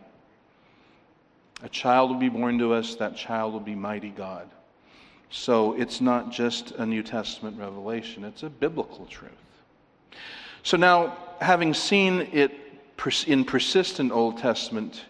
[1.62, 4.48] A child will be born to us, that child will be mighty God.
[5.30, 9.32] So it's not just a New Testament revelation, it's a biblical truth.
[10.62, 12.52] So now, having seen it
[13.26, 15.04] in persistent Old Testament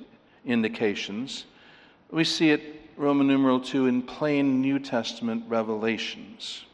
[0.44, 1.46] indications,
[2.11, 2.62] we see it,
[2.99, 6.65] Roman numeral 2, in plain New Testament revelations.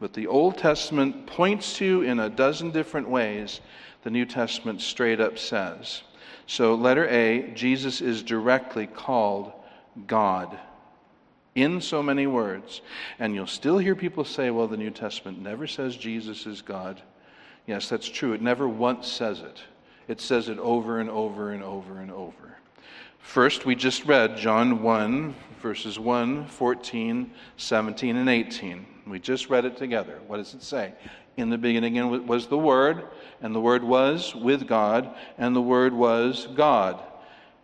[0.00, 3.60] But the Old Testament points to in a dozen different ways
[4.02, 6.02] the New Testament straight up says.
[6.46, 9.52] So, letter A, Jesus is directly called
[10.06, 10.58] God
[11.54, 12.80] in so many words.
[13.18, 17.02] And you'll still hear people say, well, the New Testament never says Jesus is God.
[17.66, 18.32] Yes, that's true.
[18.32, 19.60] It never once says it,
[20.06, 22.56] it says it over and over and over and over.
[23.18, 28.86] First, we just read John 1, verses 1, 14, 17, and 18.
[29.06, 30.18] We just read it together.
[30.26, 30.92] What does it say?
[31.36, 33.04] In the beginning was the Word,
[33.40, 37.00] and the Word was with God, and the Word was God.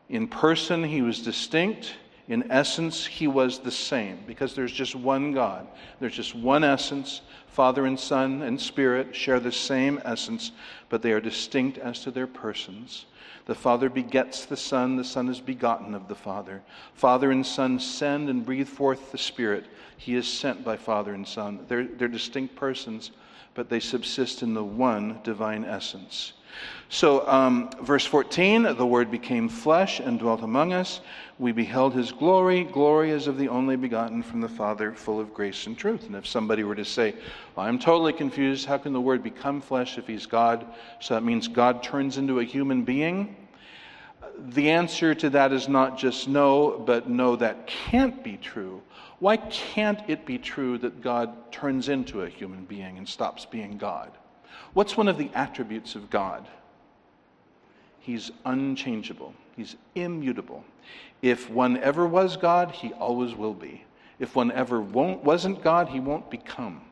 [0.09, 1.95] In person, he was distinct.
[2.29, 5.67] In essence, he was the same because there's just one God.
[6.01, 7.21] There's just one essence.
[7.49, 10.53] Father and Son and Spirit share the same essence,
[10.89, 13.07] but they are distinct as to their persons.
[13.47, 16.63] The Father begets the Son, the Son is begotten of the Father.
[16.95, 19.67] Father and Son send and breathe forth the Spirit.
[19.99, 21.65] He is sent by Father and Son.
[21.69, 23.11] They're, they're distinct persons,
[23.53, 26.33] but they subsist in the one divine essence.
[26.95, 31.01] So, um, verse 14 the Word became flesh and dwelt among us.
[31.41, 32.63] We beheld his glory.
[32.63, 36.07] Glory as of the only begotten from the Father, full of grace and truth.
[36.07, 37.17] And if somebody were to say,
[37.57, 40.67] well, I'm totally confused, how can the Word become flesh if he's God?
[41.01, 43.35] So that means God turns into a human being?
[44.51, 48.81] The answer to that is not just no, but no, that can't be true.
[49.19, 53.79] Why can't it be true that God turns into a human being and stops being
[53.79, 54.13] God?
[54.75, 56.47] What's one of the attributes of God?
[58.05, 60.63] He's unchangeable, He's immutable.
[61.23, 63.83] If one ever was God, He always will be.
[64.19, 66.83] If one ever wasn't God, He won't become.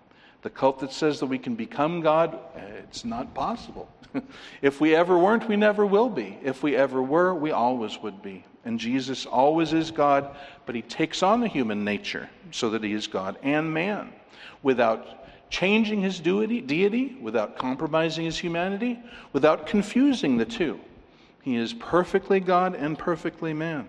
[0.41, 3.91] The cult that says that we can become God, eh, it's not possible.
[4.63, 6.39] if we ever weren't, we never will be.
[6.43, 8.47] If we ever were, we always would be.
[8.65, 12.95] And Jesus always is God, but he takes on the human nature so that he
[12.95, 14.15] is God and man
[14.63, 18.99] without changing his deity, without compromising his humanity,
[19.35, 20.81] without confusing the two.
[21.43, 23.89] He is perfectly God and perfectly man.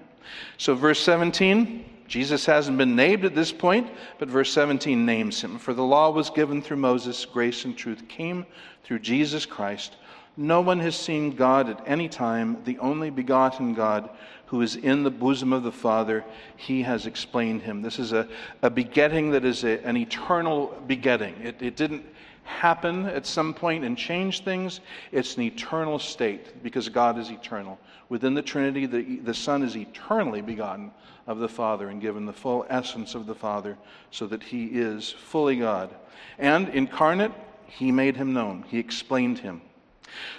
[0.58, 3.89] So, verse 17, Jesus hasn't been named at this point,
[4.20, 5.58] but verse 17 names him.
[5.58, 8.46] For the law was given through Moses, grace and truth came
[8.84, 9.96] through Jesus Christ.
[10.36, 14.10] No one has seen God at any time, the only begotten God
[14.48, 16.24] who is in the bosom of the Father.
[16.58, 17.82] He has explained him.
[17.82, 18.28] This is a,
[18.62, 21.36] a begetting that is a, an eternal begetting.
[21.42, 22.04] It, it didn't
[22.43, 24.82] happen at some point and change things.
[25.12, 27.79] It's an eternal state because God is eternal.
[28.10, 30.91] Within the Trinity, the, the Son is eternally begotten
[31.25, 33.77] of the Father and given the full essence of the Father
[34.12, 35.93] so that he is fully God.
[36.38, 37.32] And incarnate,
[37.65, 39.62] he made him known, he explained him.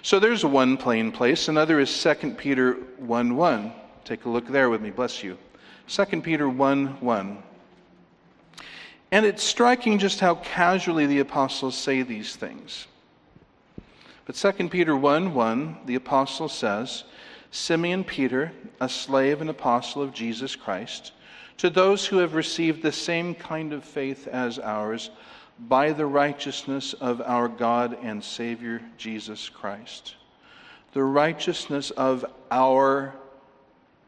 [0.02, 1.48] So there's one plain place.
[1.48, 3.72] Another is 2 Peter 1 1.
[4.04, 5.36] Take a look there with me, bless you.
[5.88, 7.42] 2 Peter 1 1.
[9.14, 12.88] And it's striking just how casually the apostles say these things.
[14.26, 17.04] But 2 Peter 1 1, the apostle says,
[17.52, 18.50] Simeon Peter,
[18.80, 21.12] a slave and apostle of Jesus Christ,
[21.58, 25.10] to those who have received the same kind of faith as ours,
[25.60, 30.16] by the righteousness of our God and Savior Jesus Christ.
[30.92, 33.14] The righteousness of our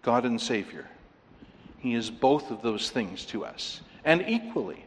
[0.02, 0.88] God and Savior.
[1.78, 4.82] He is both of those things to us, and equally.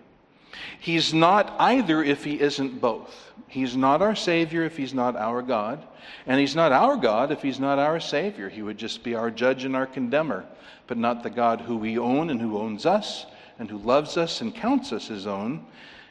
[0.79, 3.31] He's not either if he isn't both.
[3.47, 5.85] He's not our Savior if he's not our God,
[6.27, 8.49] and he's not our God if he's not our Savior.
[8.49, 10.45] He would just be our judge and our condemner,
[10.87, 13.25] but not the God who we own and who owns us
[13.57, 15.65] and who loves us and counts us his own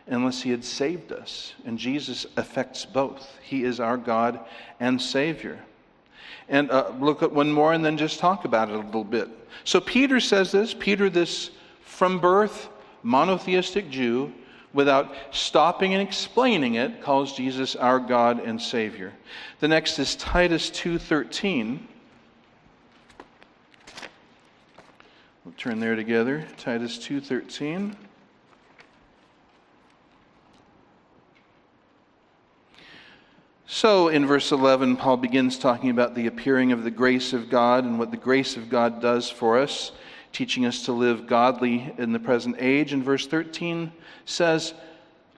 [0.08, 1.54] unless he had saved us.
[1.64, 3.38] And Jesus affects both.
[3.42, 4.40] He is our God
[4.80, 5.58] and Savior.
[6.48, 9.28] And uh, look at one more and then just talk about it a little bit.
[9.64, 11.50] So Peter says this Peter, this
[11.82, 12.68] from birth
[13.02, 14.32] monotheistic Jew,
[14.72, 19.12] without stopping and explaining it, calls Jesus our God and Savior.
[19.60, 21.88] The next is Titus 2:13.
[25.44, 26.46] We'll turn there together.
[26.58, 27.96] Titus 2:13.
[33.70, 37.84] So, in verse 11, Paul begins talking about the appearing of the grace of God
[37.84, 39.92] and what the grace of God does for us,
[40.32, 42.92] teaching us to live godly in the present age.
[42.92, 43.92] And verse 13
[44.24, 44.74] says,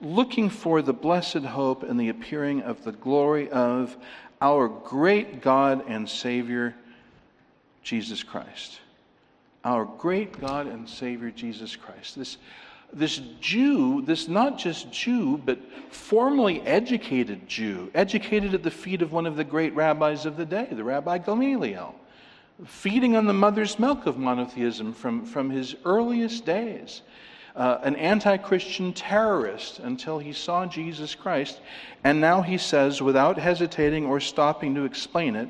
[0.01, 3.95] looking for the blessed hope and the appearing of the glory of
[4.41, 6.75] our great God and Savior,
[7.83, 8.79] Jesus Christ.
[9.63, 12.15] Our great God and Savior, Jesus Christ.
[12.15, 12.37] This
[12.93, 15.59] this Jew, this not just Jew, but
[15.91, 20.45] formally educated Jew, educated at the feet of one of the great rabbis of the
[20.45, 21.95] day, the Rabbi Gamaliel,
[22.65, 27.01] feeding on the mother's milk of monotheism from, from his earliest days.
[27.55, 31.59] Uh, an anti Christian terrorist until he saw Jesus Christ.
[32.03, 35.49] And now he says, without hesitating or stopping to explain it,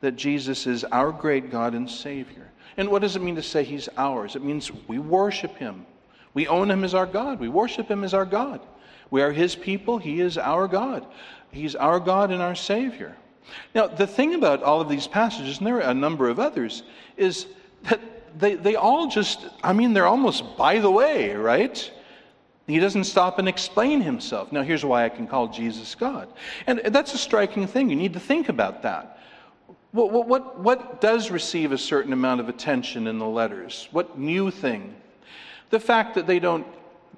[0.00, 2.50] that Jesus is our great God and Savior.
[2.76, 4.36] And what does it mean to say he's ours?
[4.36, 5.86] It means we worship him.
[6.34, 7.40] We own him as our God.
[7.40, 8.60] We worship him as our God.
[9.10, 9.98] We are his people.
[9.98, 11.06] He is our God.
[11.50, 13.16] He's our God and our Savior.
[13.74, 16.82] Now, the thing about all of these passages, and there are a number of others,
[17.16, 17.46] is
[17.84, 18.00] that
[18.38, 21.90] they, they all just, I mean, they're almost by the way, right?
[22.66, 24.52] He doesn't stop and explain himself.
[24.52, 26.28] Now, here's why I can call Jesus God.
[26.66, 27.88] And that's a striking thing.
[27.88, 29.20] You need to think about that.
[29.92, 33.88] What, what, what does receive a certain amount of attention in the letters?
[33.90, 34.94] What new thing
[35.70, 36.66] the fact that they don't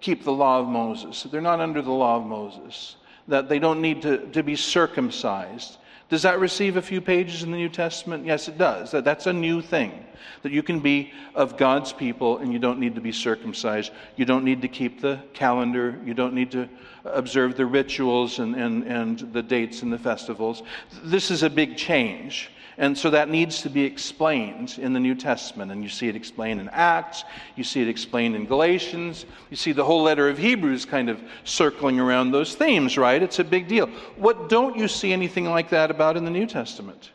[0.00, 2.96] keep the law of Moses, they're not under the law of Moses,
[3.28, 5.78] that they don't need to, to be circumcised,
[6.10, 8.26] Does that receive a few pages in the New Testament?
[8.26, 8.90] Yes, it does.
[8.90, 10.04] That's a new thing.
[10.42, 13.92] That you can be of God's people and you don't need to be circumcised.
[14.16, 15.98] You don't need to keep the calendar.
[16.04, 16.68] You don't need to
[17.04, 20.64] observe the rituals and, and, and the dates and the festivals.
[21.04, 22.50] This is a big change.
[22.80, 25.70] And so that needs to be explained in the New Testament.
[25.70, 27.24] And you see it explained in Acts,
[27.54, 31.20] you see it explained in Galatians, you see the whole letter of Hebrews kind of
[31.44, 33.22] circling around those themes, right?
[33.22, 33.86] It's a big deal.
[34.16, 37.10] What don't you see anything like that about in the New Testament?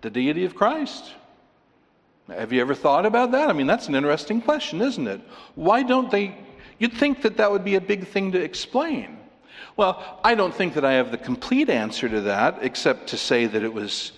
[0.00, 1.12] The deity of Christ.
[2.28, 3.48] Have you ever thought about that?
[3.48, 5.20] I mean, that's an interesting question, isn't it?
[5.54, 6.36] Why don't they?
[6.80, 9.15] You'd think that that would be a big thing to explain.
[9.76, 13.46] Well, I don't think that I have the complete answer to that, except to say
[13.46, 14.12] that it was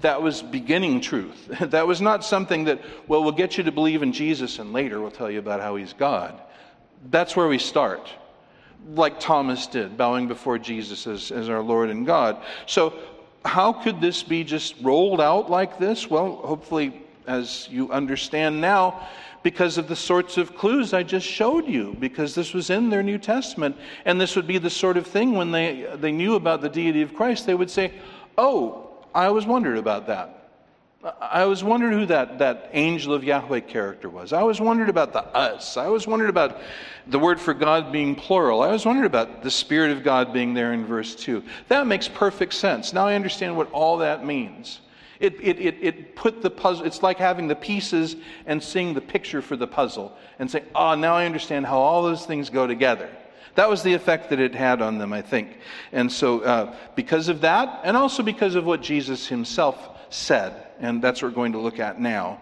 [0.00, 1.48] that was beginning truth.
[1.60, 5.00] that was not something that, well, we'll get you to believe in Jesus and later
[5.00, 6.40] we'll tell you about how he's God.
[7.10, 8.08] That's where we start,
[8.94, 12.40] like Thomas did, bowing before Jesus as, as our Lord and God.
[12.66, 12.94] So,
[13.44, 16.10] how could this be just rolled out like this?
[16.10, 19.08] Well, hopefully, as you understand now,
[19.42, 23.02] because of the sorts of clues I just showed you, because this was in their
[23.02, 23.76] New Testament.
[24.04, 27.02] And this would be the sort of thing when they, they knew about the deity
[27.02, 27.92] of Christ, they would say,
[28.36, 30.38] Oh, I always wondered about that.
[31.20, 34.32] I always wondered who that, that angel of Yahweh character was.
[34.32, 35.76] I always wondered about the us.
[35.76, 36.60] I always wondered about
[37.06, 38.62] the word for God being plural.
[38.62, 41.42] I always wondered about the Spirit of God being there in verse 2.
[41.68, 42.92] That makes perfect sense.
[42.92, 44.80] Now I understand what all that means.
[45.20, 48.16] It, it, it, it put the puzzle, it's like having the pieces
[48.46, 52.02] and seeing the picture for the puzzle and saying, oh, now I understand how all
[52.04, 53.10] those things go together.
[53.56, 55.58] That was the effect that it had on them, I think.
[55.90, 59.76] And so, uh, because of that, and also because of what Jesus himself
[60.10, 62.40] said, and that's what we're going to look at now.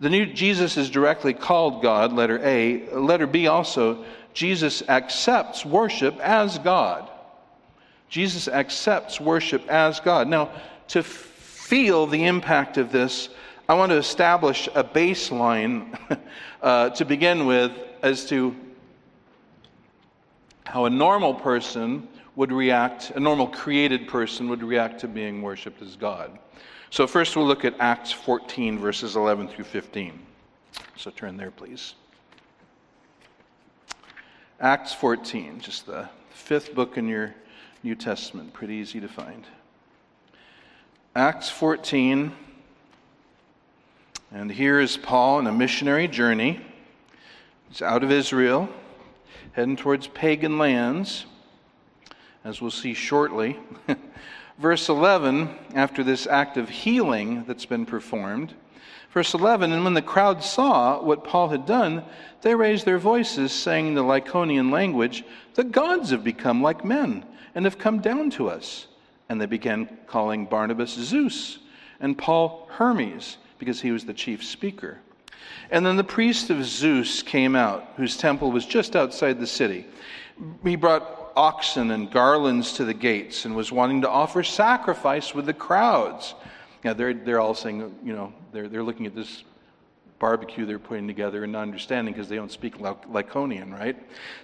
[0.00, 2.88] The new Jesus is directly called God, letter A.
[2.94, 7.10] Letter B also, Jesus accepts worship as God.
[8.08, 10.26] Jesus accepts worship as God.
[10.26, 10.50] Now,
[10.88, 11.02] to
[11.70, 13.28] feel the impact of this,
[13.68, 15.96] I want to establish a baseline
[16.62, 17.70] uh, to begin with
[18.02, 18.56] as to
[20.66, 25.80] how a normal person would react, a normal created person would react to being worshiped
[25.80, 26.36] as God.
[26.90, 30.18] So, first we'll look at Acts 14, verses 11 through 15.
[30.96, 31.94] So, turn there, please.
[34.58, 37.32] Acts 14, just the fifth book in your
[37.84, 39.46] New Testament, pretty easy to find.
[41.16, 42.30] Acts 14.
[44.30, 46.60] And here is Paul on a missionary journey.
[47.68, 48.68] He's out of Israel,
[49.50, 51.26] heading towards pagan lands,
[52.44, 53.58] as we'll see shortly.
[54.60, 58.54] verse 11, after this act of healing that's been performed,
[59.12, 62.04] verse 11, and when the crowd saw what Paul had done,
[62.42, 67.26] they raised their voices, saying in the Lycaonian language, The gods have become like men
[67.56, 68.86] and have come down to us.
[69.30, 71.60] And they began calling Barnabas Zeus
[72.00, 74.98] and Paul Hermes because he was the chief speaker.
[75.70, 79.86] And then the priest of Zeus came out, whose temple was just outside the city.
[80.64, 85.46] He brought oxen and garlands to the gates and was wanting to offer sacrifice with
[85.46, 86.34] the crowds.
[86.82, 89.44] Now, they're, they're all saying, you know, they're, they're looking at this
[90.20, 93.96] barbecue they're putting together and not understanding because they don't speak Lycaonian, right?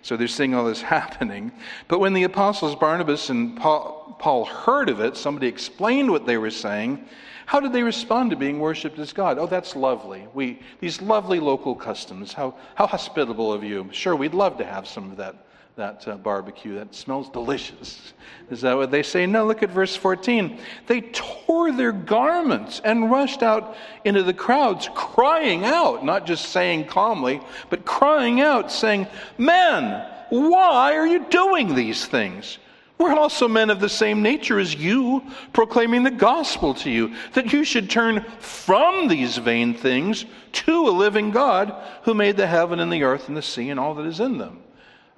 [0.02, 1.52] So they're seeing all this happening.
[1.86, 6.38] But when the apostles Barnabas and Paul, Paul heard of it, somebody explained what they
[6.38, 7.04] were saying.
[7.44, 9.38] How did they respond to being worshipped as God?
[9.38, 10.26] Oh, that's lovely.
[10.34, 12.32] We, these lovely local customs.
[12.32, 13.88] How, how hospitable of you.
[13.92, 15.36] Sure, we'd love to have some of that
[15.76, 16.74] that uh, barbecue.
[16.74, 18.14] That smells delicious.
[18.50, 19.26] Is that what they say?
[19.26, 20.58] No, look at verse 14.
[20.86, 26.86] They tore their garments and rushed out into the crowds, crying out, not just saying
[26.86, 29.06] calmly, but crying out, saying,
[29.36, 32.58] Men, why are you doing these things?
[32.96, 35.22] We're also men of the same nature as you,
[35.52, 40.90] proclaiming the gospel to you, that you should turn from these vain things to a
[40.90, 41.74] living God
[42.04, 44.38] who made the heaven and the earth and the sea and all that is in
[44.38, 44.62] them.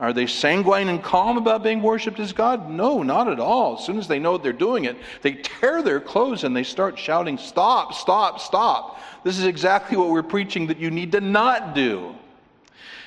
[0.00, 2.70] Are they sanguine and calm about being worshiped as God?
[2.70, 3.78] No, not at all.
[3.78, 6.96] As soon as they know they're doing it, they tear their clothes and they start
[6.96, 9.00] shouting, Stop, stop, stop.
[9.24, 12.14] This is exactly what we're preaching that you need to not do.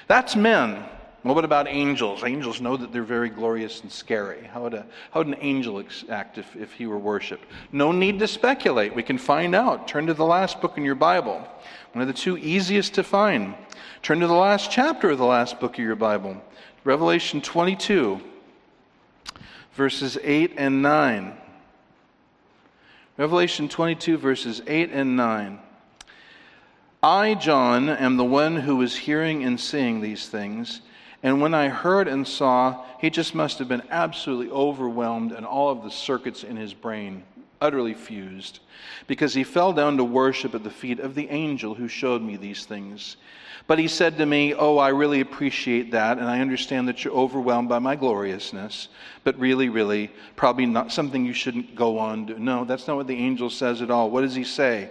[0.07, 0.83] That's men.
[1.23, 2.23] Well, what about angels?
[2.23, 4.43] Angels know that they're very glorious and scary.
[4.43, 7.45] How would, a, how would an angel act if, if he were worshiped?
[7.71, 8.95] No need to speculate.
[8.95, 9.87] We can find out.
[9.87, 11.47] Turn to the last book in your Bible,
[11.93, 13.53] one of the two easiest to find.
[14.01, 16.41] Turn to the last chapter of the last book of your Bible.
[16.83, 18.19] Revelation 22,
[19.73, 21.37] verses 8 and 9.
[23.17, 25.59] Revelation 22, verses 8 and 9.
[27.03, 30.81] I, John, am the one who was hearing and seeing these things.
[31.21, 35.69] And when I heard and saw, he just must have been absolutely overwhelmed, and all
[35.69, 37.23] of the circuits in his brain
[37.61, 38.59] utterly fused,
[39.05, 42.37] because he fell down to worship at the feet of the angel who showed me
[42.37, 43.17] these things.
[43.71, 47.13] But he said to me, Oh, I really appreciate that, and I understand that you're
[47.13, 48.89] overwhelmed by my gloriousness,
[49.23, 52.37] but really, really, probably not something you shouldn't go on to.
[52.37, 54.11] No, that's not what the angel says at all.
[54.11, 54.89] What does he say?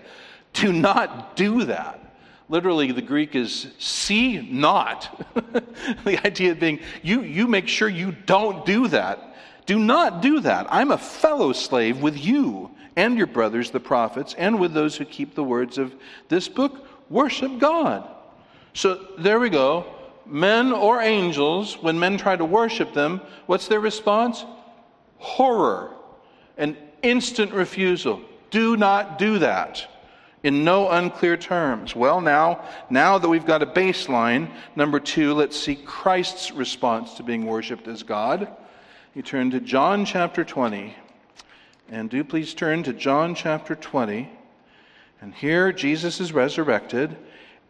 [0.54, 2.14] Do not do that.
[2.48, 5.26] Literally, the Greek is see not.
[6.04, 9.36] the idea being, you, you make sure you don't do that.
[9.66, 10.66] Do not do that.
[10.70, 15.04] I'm a fellow slave with you and your brothers, the prophets, and with those who
[15.04, 15.94] keep the words of
[16.30, 16.86] this book.
[17.10, 18.08] Worship God.
[18.74, 19.86] So there we go.
[20.26, 24.44] Men or angels, when men try to worship them, what's their response?
[25.18, 25.90] Horror,
[26.56, 28.22] an instant refusal.
[28.50, 29.86] Do not do that
[30.42, 31.94] in no unclear terms.
[31.94, 37.22] Well, now, now that we've got a baseline, number two, let's see Christ's response to
[37.22, 38.48] being worshiped as God.
[39.14, 40.94] You turn to John chapter 20.
[41.90, 44.30] And do please turn to John chapter 20.
[45.20, 47.16] And here Jesus is resurrected,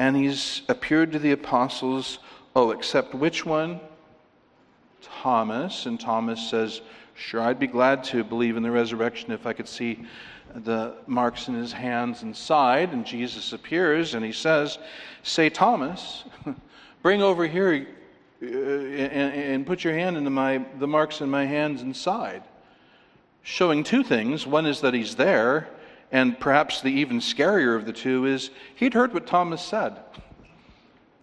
[0.01, 2.21] and he's appeared to the apostles.
[2.57, 3.81] Oh, except which one?
[5.03, 5.85] Thomas.
[5.85, 6.81] And Thomas says,
[7.15, 10.03] Sure, I'd be glad to believe in the resurrection if I could see
[10.55, 12.95] the marks in his hands and side.
[12.95, 14.79] And Jesus appears and he says,
[15.23, 16.25] Say, Thomas,
[17.03, 17.87] bring over here
[18.43, 22.43] uh, and, and put your hand into my, the marks in my hands and side.
[23.43, 24.47] Showing two things.
[24.47, 25.69] One is that he's there,
[26.13, 29.97] and perhaps the even scarier of the two is he'd heard what Thomas said.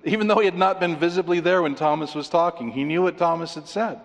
[0.04, 3.18] Even though he had not been visibly there when Thomas was talking, he knew what
[3.18, 4.00] Thomas had said.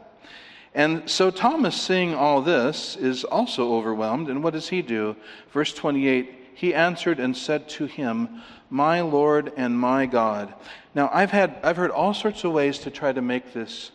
[0.75, 4.29] And so Thomas, seeing all this, is also overwhelmed.
[4.29, 5.17] And what does he do?
[5.53, 10.53] Verse 28 He answered and said to him, My Lord and my God.
[10.95, 13.93] Now, I've, had, I've heard all sorts of ways to try to make this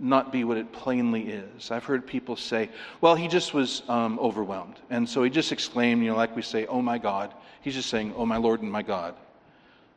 [0.00, 1.70] not be what it plainly is.
[1.70, 2.70] I've heard people say,
[3.00, 4.80] well, he just was um, overwhelmed.
[4.88, 7.34] And so he just exclaimed, you know, like we say, oh my God.
[7.60, 9.14] He's just saying, oh my Lord and my God.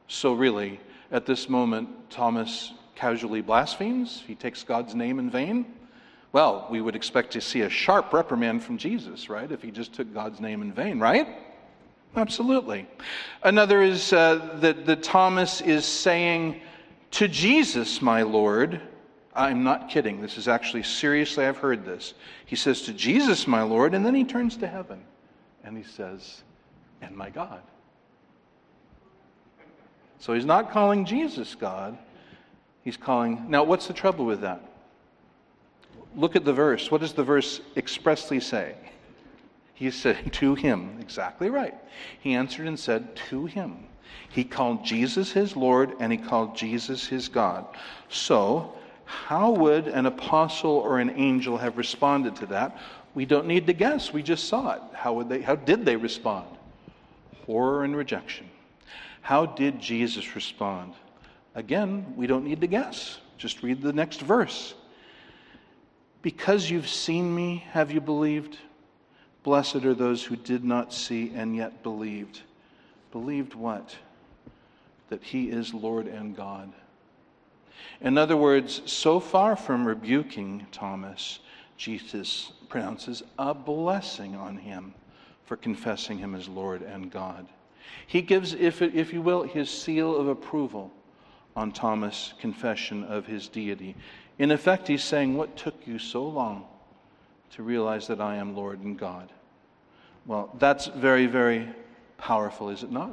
[0.07, 0.79] So, really,
[1.11, 4.21] at this moment, Thomas casually blasphemes.
[4.27, 5.65] He takes God's name in vain.
[6.33, 9.49] Well, we would expect to see a sharp reprimand from Jesus, right?
[9.49, 11.27] If he just took God's name in vain, right?
[12.15, 12.87] Absolutely.
[13.43, 16.61] Another is uh, that, that Thomas is saying
[17.11, 18.81] to Jesus, my Lord,
[19.35, 20.21] I'm not kidding.
[20.21, 22.13] This is actually seriously, I've heard this.
[22.45, 25.03] He says to Jesus, my Lord, and then he turns to heaven
[25.63, 26.43] and he says,
[27.01, 27.61] and my God.
[30.19, 31.97] So he's not calling Jesus God.
[32.83, 33.45] He's calling.
[33.49, 34.61] Now, what's the trouble with that?
[36.15, 36.91] Look at the verse.
[36.91, 38.75] What does the verse expressly say?
[39.73, 40.97] He said, To him.
[40.99, 41.75] Exactly right.
[42.19, 43.87] He answered and said, To him.
[44.29, 47.65] He called Jesus his Lord and he called Jesus his God.
[48.09, 48.73] So,
[49.05, 52.77] how would an apostle or an angel have responded to that?
[53.15, 54.11] We don't need to guess.
[54.11, 54.81] We just saw it.
[54.93, 56.47] How, would they, how did they respond?
[57.45, 58.49] Horror and rejection.
[59.21, 60.93] How did Jesus respond?
[61.55, 63.19] Again, we don't need to guess.
[63.37, 64.73] Just read the next verse.
[66.21, 68.57] Because you've seen me, have you believed?
[69.43, 72.41] Blessed are those who did not see and yet believed.
[73.11, 73.95] Believed what?
[75.09, 76.71] That he is Lord and God.
[78.01, 81.39] In other words, so far from rebuking Thomas,
[81.77, 84.93] Jesus pronounces a blessing on him
[85.45, 87.47] for confessing him as Lord and God.
[88.07, 90.91] He gives, if, if you will, his seal of approval
[91.55, 93.95] on Thomas' confession of his deity.
[94.39, 96.65] In effect, he's saying, What took you so long
[97.51, 99.31] to realize that I am Lord and God?
[100.25, 101.69] Well, that's very, very
[102.17, 103.11] powerful, is it not?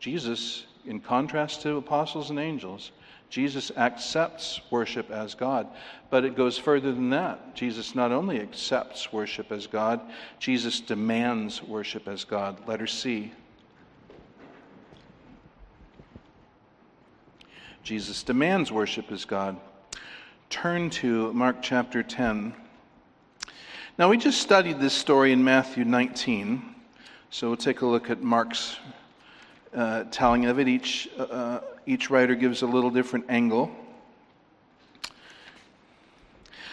[0.00, 2.92] Jesus, in contrast to apostles and angels,
[3.30, 5.68] Jesus accepts worship as God.
[6.10, 7.54] But it goes further than that.
[7.54, 10.00] Jesus not only accepts worship as God,
[10.38, 12.66] Jesus demands worship as God.
[12.66, 13.32] Letter C.
[17.82, 19.58] Jesus demands worship as God
[20.50, 22.54] turn to Mark chapter 10.
[23.98, 26.74] Now, we just studied this story in Matthew 19,
[27.28, 28.76] so we'll take a look at Mark's
[29.74, 30.68] uh, telling of it.
[30.68, 33.70] Each, uh, each writer gives a little different angle.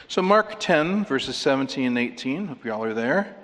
[0.08, 3.36] So, Mark 10, verses 17 and 18, hope you all are there.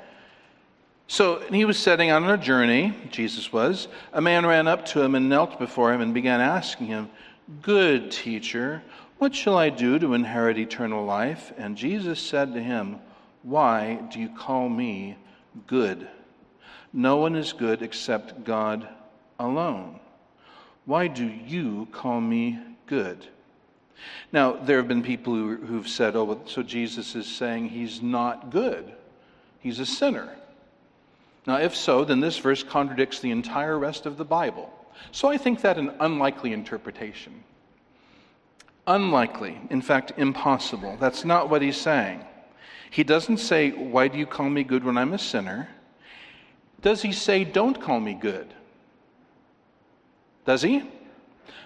[1.11, 3.89] So he was setting out on a journey, Jesus was.
[4.13, 7.09] A man ran up to him and knelt before him and began asking him,
[7.61, 8.81] Good teacher,
[9.17, 11.51] what shall I do to inherit eternal life?
[11.57, 12.99] And Jesus said to him,
[13.43, 15.17] Why do you call me
[15.67, 16.07] good?
[16.93, 18.87] No one is good except God
[19.41, 19.99] alone.
[20.85, 23.27] Why do you call me good?
[24.31, 28.49] Now, there have been people who, who've said, oh, so Jesus is saying he's not
[28.49, 28.91] good,
[29.59, 30.29] he's a sinner.
[31.45, 34.71] Now, if so, then this verse contradicts the entire rest of the Bible.
[35.11, 37.43] So I think that an unlikely interpretation.
[38.85, 40.97] Unlikely, in fact, impossible.
[40.99, 42.23] That's not what he's saying.
[42.89, 45.69] He doesn't say, Why do you call me good when I'm a sinner?
[46.81, 48.53] Does he say, Don't call me good?
[50.45, 50.83] Does he?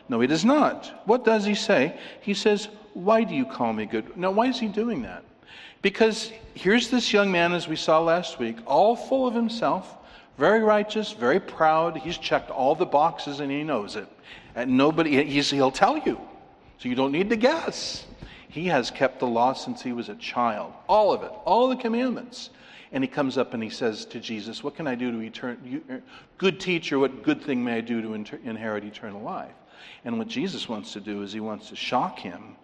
[0.07, 1.01] No, he does not.
[1.05, 1.97] What does he say?
[2.21, 4.15] He says, Why do you call me good?
[4.17, 5.23] Now, why is he doing that?
[5.81, 9.97] Because here's this young man, as we saw last week, all full of himself,
[10.37, 11.97] very righteous, very proud.
[11.97, 14.07] He's checked all the boxes and he knows it.
[14.55, 16.19] And nobody, he'll tell you.
[16.79, 18.05] So you don't need to guess.
[18.49, 20.73] He has kept the law since he was a child.
[20.87, 22.49] All of it, all the commandments.
[22.91, 25.81] And he comes up and he says to Jesus, What can I do to etern-
[25.89, 26.03] er,
[26.37, 29.53] good teacher, what good thing may I do to inter- inherit eternal life?
[30.03, 32.55] And what Jesus wants to do is he wants to shock him,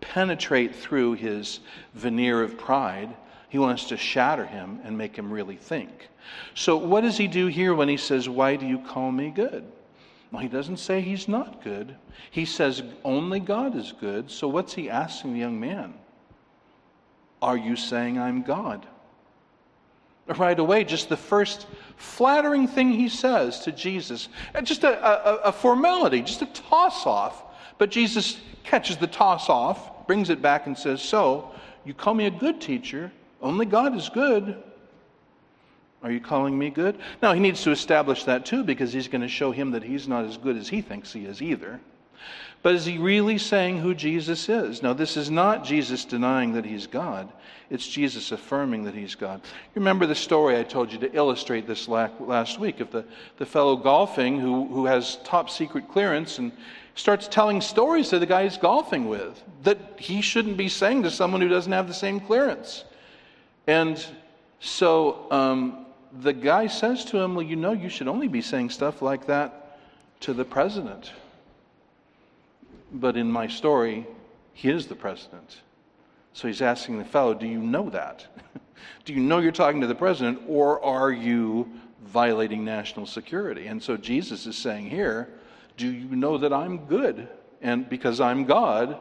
[0.00, 1.60] penetrate through his
[1.94, 3.14] veneer of pride.
[3.48, 6.08] He wants to shatter him and make him really think.
[6.54, 9.64] So, what does he do here when he says, Why do you call me good?
[10.30, 11.94] Well, he doesn't say he's not good.
[12.30, 14.30] He says only God is good.
[14.30, 15.94] So, what's he asking the young man?
[17.42, 18.86] Are you saying I'm God?
[20.26, 21.66] Right away, just the first
[21.96, 24.28] flattering thing he says to Jesus,
[24.62, 27.42] just a, a, a formality, just a toss off.
[27.78, 31.50] But Jesus catches the toss off, brings it back, and says, So,
[31.84, 33.10] you call me a good teacher,
[33.40, 34.62] only God is good.
[36.02, 36.98] Are you calling me good?
[37.22, 40.08] Now, he needs to establish that too because he's going to show him that he's
[40.08, 41.80] not as good as he thinks he is either.
[42.62, 44.82] But is he really saying who Jesus is?
[44.82, 47.28] No, this is not Jesus denying that he's God,
[47.70, 49.40] it's Jesus affirming that he's God.
[49.44, 53.04] You remember the story I told you to illustrate this last week of the,
[53.38, 56.52] the fellow golfing who, who has top secret clearance and
[56.94, 61.10] starts telling stories to the guy he's golfing with that he shouldn't be saying to
[61.10, 62.84] someone who doesn't have the same clearance.
[63.66, 64.04] And
[64.60, 65.86] so um,
[66.20, 69.26] the guy says to him, Well, you know, you should only be saying stuff like
[69.26, 69.78] that
[70.20, 71.10] to the president.
[72.92, 74.06] But in my story,
[74.52, 75.62] he is the president.
[76.34, 78.26] So he's asking the fellow, Do you know that?
[79.04, 81.70] Do you know you're talking to the president, or are you
[82.04, 83.66] violating national security?
[83.66, 85.28] And so Jesus is saying here,
[85.76, 87.28] Do you know that I'm good?
[87.60, 88.98] And because I'm God,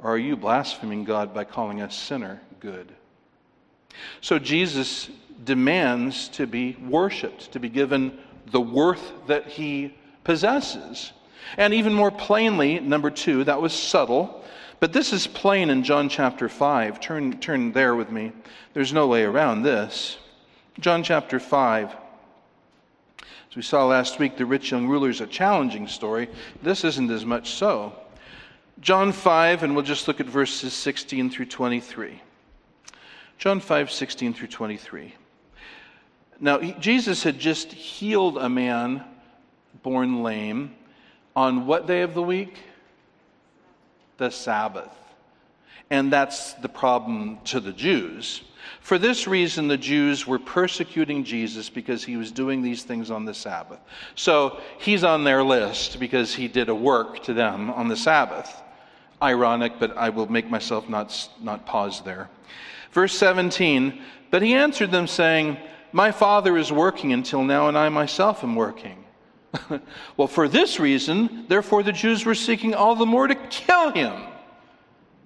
[0.00, 2.92] or are you blaspheming God by calling a sinner good?
[4.20, 5.08] So Jesus
[5.44, 8.18] demands to be worshiped, to be given
[8.50, 9.94] the worth that he
[10.24, 11.12] possesses.
[11.56, 14.44] And even more plainly, number two, that was subtle,
[14.80, 17.00] but this is plain in John chapter 5.
[17.00, 18.32] Turn, turn there with me.
[18.72, 20.18] There's no way around this.
[20.80, 21.94] John chapter 5.
[23.20, 26.28] As we saw last week, the rich young ruler is a challenging story.
[26.62, 27.92] This isn't as much so.
[28.80, 32.20] John 5, and we'll just look at verses 16 through 23.
[33.38, 35.14] John 5, 16 through 23.
[36.40, 39.04] Now, Jesus had just healed a man
[39.82, 40.74] born lame
[41.36, 42.58] on what day of the week?
[44.18, 44.90] The Sabbath.
[45.90, 48.42] And that's the problem to the Jews.
[48.80, 53.24] For this reason, the Jews were persecuting Jesus because he was doing these things on
[53.24, 53.80] the Sabbath.
[54.14, 58.62] So he's on their list because he did a work to them on the Sabbath.
[59.22, 62.28] Ironic, but I will make myself not, not pause there.
[62.92, 65.56] Verse 17 But he answered them, saying,
[65.92, 69.03] My Father is working until now, and I myself am working.
[70.16, 74.22] well, for this reason, therefore, the Jews were seeking all the more to kill him,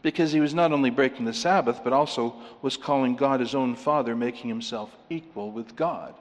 [0.03, 3.75] because he was not only breaking the Sabbath, but also was calling God his own
[3.75, 6.15] Father, making himself equal with God.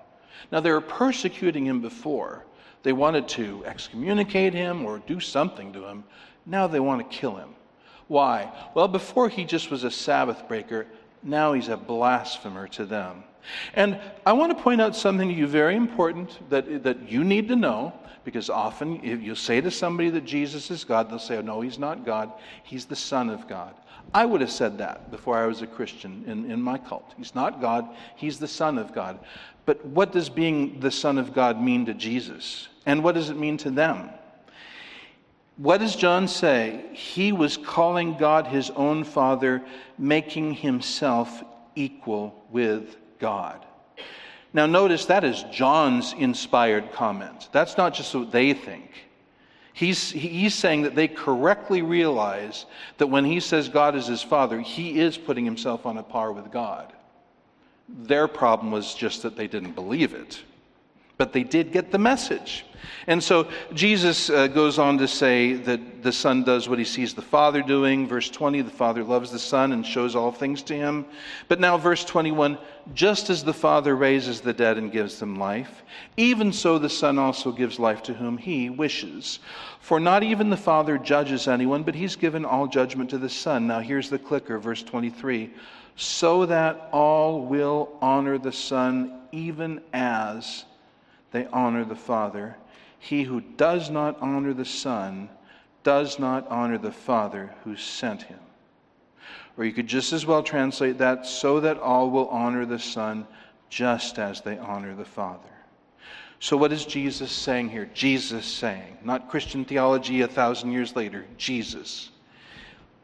[0.52, 2.46] Now, they were persecuting him before.
[2.84, 6.04] They wanted to excommunicate him or do something to him.
[6.46, 7.50] Now they want to kill him.
[8.08, 8.52] Why?
[8.74, 10.88] Well, before he just was a Sabbath breaker,
[11.22, 13.24] now he's a blasphemer to them.
[13.74, 17.48] And I want to point out something to you very important that, that you need
[17.48, 21.38] to know, because often if you say to somebody that Jesus is God, they'll say,
[21.38, 22.32] oh, No, he's not God,
[22.64, 23.74] he's the Son of God.
[24.14, 27.14] I would have said that before I was a Christian in, in my cult.
[27.18, 29.20] He's not God, he's the Son of God.
[29.66, 32.70] But what does being the Son of God mean to Jesus?
[32.86, 34.10] And what does it mean to them?
[35.58, 36.86] What does John say?
[36.94, 39.64] He was calling God his own Father,
[39.98, 41.44] making himself
[41.76, 43.66] equal with God.
[44.54, 47.50] Now, notice that is John's inspired comment.
[47.52, 48.92] That's not just what they think.
[49.74, 52.66] He's, he's saying that they correctly realize
[52.98, 56.32] that when he says God is his father, he is putting himself on a par
[56.32, 56.94] with God.
[57.88, 60.42] Their problem was just that they didn't believe it.
[61.18, 62.66] But they did get the message.
[63.08, 67.14] And so Jesus uh, goes on to say that the Son does what he sees
[67.14, 68.06] the Father doing.
[68.06, 71.06] Verse 20, the Father loves the Son and shows all things to him.
[71.48, 72.58] But now, verse 21,
[72.94, 75.84] just as the Father raises the dead and gives them life,
[76.18, 79.40] even so the Son also gives life to whom he wishes.
[79.80, 83.68] For not even the Father judges anyone, but he's given all judgment to the Son.
[83.68, 85.54] Now, here's the clicker, verse 23
[86.00, 90.64] so that all will honor the Son even as
[91.32, 92.58] they honor the Father.
[93.00, 95.30] He who does not honor the Son
[95.84, 98.40] does not honor the Father who sent him.
[99.58, 103.28] Or you could just as well translate that so that all will honor the Son
[103.70, 105.50] just as they honor the Father.
[106.40, 107.90] So, what is Jesus saying here?
[107.94, 112.12] Jesus saying, not Christian theology a thousand years later, Jesus.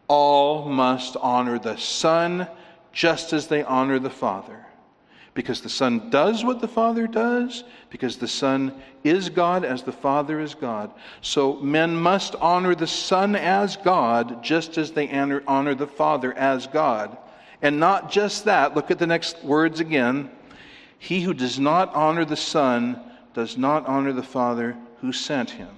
[0.08, 2.48] All must honor the Son
[2.92, 4.66] just as they honor the Father
[5.34, 8.74] because the Son does what the Father does, because the Son
[9.04, 10.92] is God as the Father is God.
[11.22, 15.10] So men must honor the Son as God, just as they
[15.48, 17.18] honor the Father as God.
[17.62, 20.30] And not just that, look at the next words again.
[21.00, 23.00] He who does not honor the Son
[23.34, 25.70] does not honor the Father who sent him.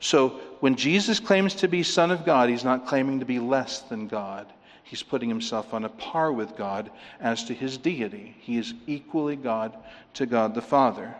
[0.00, 3.80] So when Jesus claims to be Son of God, he's not claiming to be less
[3.80, 4.46] than God
[4.88, 8.34] he's putting himself on a par with God as to his deity.
[8.40, 9.76] He is equally God
[10.14, 11.14] to God the Father.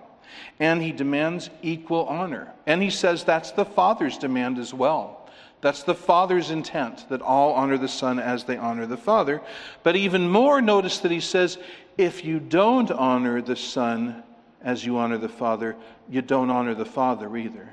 [0.59, 2.53] And he demands equal honor.
[2.67, 5.29] And he says that's the Father's demand as well.
[5.61, 9.43] That's the Father's intent, that all honor the Son as they honor the Father.
[9.83, 11.59] But even more, notice that he says,
[11.99, 14.23] if you don't honor the Son
[14.63, 15.77] as you honor the Father,
[16.09, 17.69] you don't honor the Father either,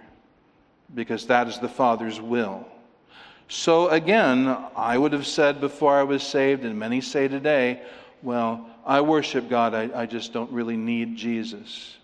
[0.93, 2.65] because that is the Father's will.
[3.47, 7.81] So again, I would have said before I was saved, and many say today,
[8.23, 11.97] well, I worship God, I, I just don't really need Jesus.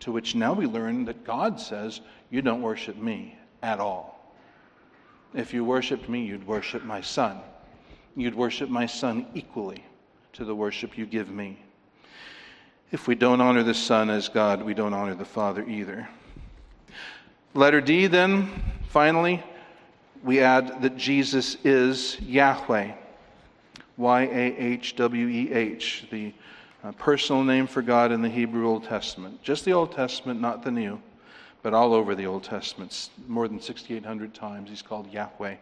[0.00, 4.34] To which now we learn that God says, You don't worship me at all.
[5.34, 7.40] If you worshiped me, you'd worship my Son.
[8.14, 9.84] You'd worship my Son equally
[10.34, 11.58] to the worship you give me.
[12.92, 16.08] If we don't honor the Son as God, we don't honor the Father either.
[17.54, 18.48] Letter D, then,
[18.88, 19.42] finally
[20.24, 22.92] we add that Jesus is Yahweh,
[23.98, 26.32] Y A H W E H, the
[26.82, 29.42] uh, personal name for God in the Hebrew Old Testament.
[29.42, 30.98] Just the Old Testament, not the New,
[31.62, 33.10] but all over the Old Testament.
[33.28, 35.56] More than 6,800 times he's called Yahweh.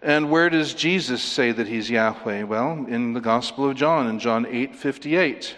[0.00, 2.44] And where does Jesus say that he's Yahweh?
[2.44, 5.54] Well, in the Gospel of John, in John 8 58.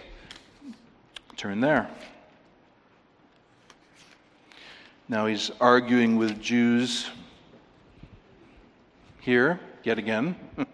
[1.37, 1.89] Turn there.
[5.09, 7.09] Now he's arguing with Jews
[9.21, 10.37] here, yet again.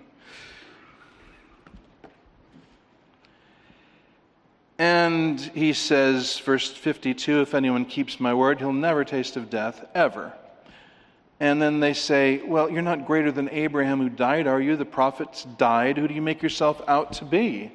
[4.79, 9.85] and he says, verse 52 if anyone keeps my word, he'll never taste of death,
[9.95, 10.33] ever.
[11.39, 14.77] And then they say, Well, you're not greater than Abraham who died, are you?
[14.77, 15.99] The prophets died.
[15.99, 17.73] Who do you make yourself out to be?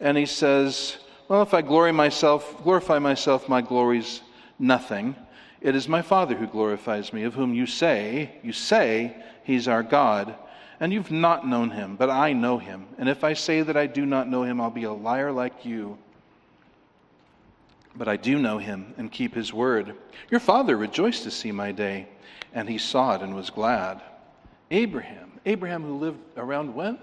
[0.00, 0.96] And he says,
[1.28, 4.22] Well, if I glory myself, glorify myself, my glory's
[4.58, 5.14] nothing.
[5.60, 9.82] It is my Father who glorifies me, of whom you say, you say, He's our
[9.82, 10.34] God.
[10.80, 12.86] And you've not known him, but I know him.
[12.98, 15.64] And if I say that I do not know him, I'll be a liar like
[15.64, 15.98] you.
[17.96, 19.96] But I do know him and keep his word.
[20.30, 22.06] Your father rejoiced to see my day,
[22.54, 24.00] and he saw it and was glad.
[24.70, 26.98] Abraham, Abraham who lived around when?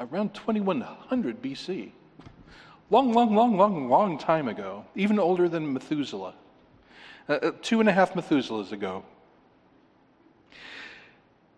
[0.00, 1.90] Around 2100 BC.
[2.90, 4.84] Long, long, long, long, long time ago.
[4.96, 6.34] Even older than Methuselah.
[7.28, 9.04] Uh, uh two and a half Methuselahs ago.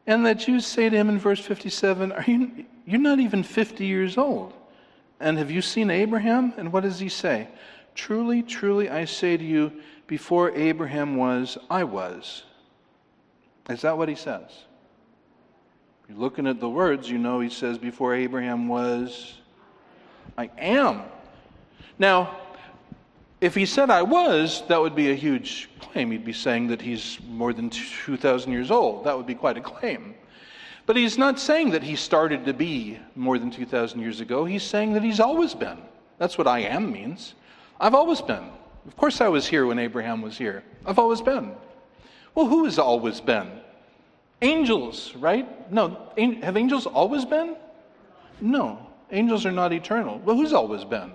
[0.07, 3.87] And the Jews say to him in verse 57, Are you, You're not even 50
[3.87, 4.53] years old.
[5.21, 6.53] And have you seen Abraham?
[6.59, 7.49] And what does he say?
[7.95, 9.73] Truly, truly, I say to you,
[10.07, 12.43] before Abraham was, I was.
[13.71, 14.51] Is that what he says?
[16.09, 19.39] You're looking at the words, you know he says, Before Abraham was,
[20.37, 21.03] I am.
[21.99, 22.37] Now,
[23.45, 26.11] if he said I was, that would be a huge claim.
[26.11, 29.05] He'd be saying that he's more than 2,000 years old.
[29.05, 30.15] That would be quite a claim.
[30.87, 34.47] But he's not saying that he started to be more than 2,000 years ago.
[34.47, 35.77] He's saying that he's always been.
[36.17, 37.35] That's what I am means.
[37.79, 38.49] I've always been.
[38.87, 40.65] Of course, I was here when Abraham was here.
[40.87, 41.53] I've always been.
[42.35, 43.51] Well, who has always been?
[44.41, 45.71] Angels, right?
[45.71, 46.11] No.
[46.43, 47.57] Have angels always been?
[48.41, 48.87] No.
[49.11, 50.19] Angels are not eternal.
[50.21, 51.13] Well, who's always been?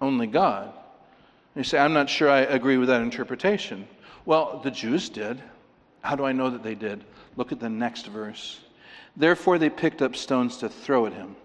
[0.00, 0.72] Only God.
[1.56, 3.86] You say, I'm not sure I agree with that interpretation.
[4.24, 5.42] Well, the Jews did.
[6.02, 7.04] How do I know that they did?
[7.36, 8.60] Look at the next verse.
[9.16, 11.36] Therefore, they picked up stones to throw at him.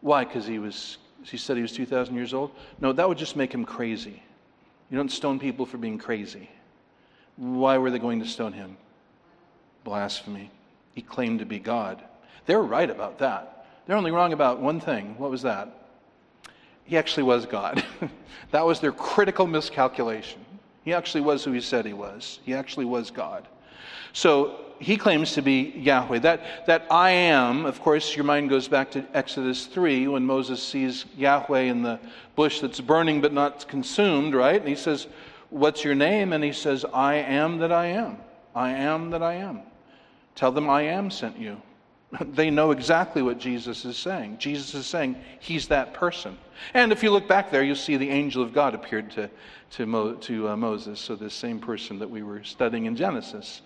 [0.00, 0.24] Why?
[0.24, 2.52] Because he was He said he was 2,000 years old?
[2.80, 4.22] No, that would just make him crazy.
[4.90, 6.48] You don't stone people for being crazy.
[7.36, 8.76] Why were they going to stone him?
[9.84, 10.50] Blasphemy.
[10.94, 12.02] He claimed to be God.
[12.46, 13.66] They were right about that.
[13.86, 15.16] They're only wrong about one thing.
[15.18, 15.77] What was that?
[16.88, 17.84] He actually was God.
[18.50, 20.40] that was their critical miscalculation.
[20.84, 22.40] He actually was who he said he was.
[22.44, 23.46] He actually was God.
[24.14, 26.20] So he claims to be Yahweh.
[26.20, 30.62] That, that I am, of course, your mind goes back to Exodus 3 when Moses
[30.62, 32.00] sees Yahweh in the
[32.36, 34.58] bush that's burning but not consumed, right?
[34.58, 35.08] And he says,
[35.50, 36.32] What's your name?
[36.32, 38.16] And he says, I am that I am.
[38.54, 39.60] I am that I am.
[40.34, 41.60] Tell them I am sent you.
[42.20, 44.38] They know exactly what Jesus is saying.
[44.38, 46.38] Jesus is saying he's that person.
[46.72, 49.28] And if you look back there, you'll see the angel of God appeared to,
[49.72, 50.98] to, Mo, to uh, Moses.
[50.98, 53.60] So, this same person that we were studying in Genesis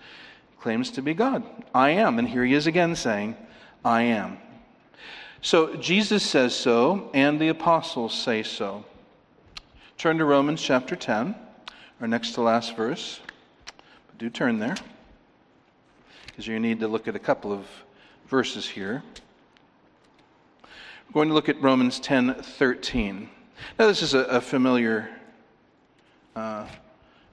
[0.61, 1.45] claims to be God.
[1.75, 2.19] I am.
[2.19, 3.37] And here he is again saying,
[3.85, 4.39] I am.
[5.41, 8.85] So, Jesus says so, and the apostles say so.
[9.99, 11.35] Turn to Romans chapter 10,
[12.01, 13.21] our next to last verse.
[14.07, 14.77] But do turn there,
[16.27, 17.67] because you need to look at a couple of
[18.33, 19.03] verses here.
[20.63, 23.29] We're going to look at Romans 10 13.
[23.79, 25.11] Now, this is a, a familiar
[26.35, 26.67] uh,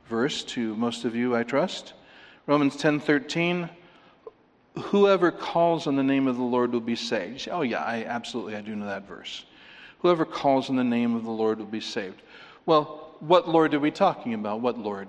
[0.10, 1.94] verse to most of you, I trust.
[2.48, 3.70] Romans 10 13.
[4.78, 7.40] Whoever calls on the name of the Lord will be saved.
[7.40, 9.46] Say, Oh, yeah, I absolutely I do know that verse.
[10.00, 12.22] Whoever calls on the name of the Lord will be saved.
[12.66, 14.60] Well, what Lord are we talking about?
[14.60, 15.08] What Lord?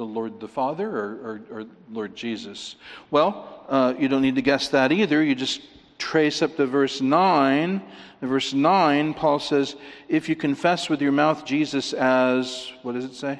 [0.00, 2.76] the Lord the Father or, or, or Lord Jesus?
[3.10, 5.22] Well, uh, you don't need to guess that either.
[5.22, 5.62] You just
[5.96, 7.82] trace up to verse 9.
[8.20, 9.76] In verse 9, Paul says,
[10.08, 13.38] If you confess with your mouth Jesus as, what does it say?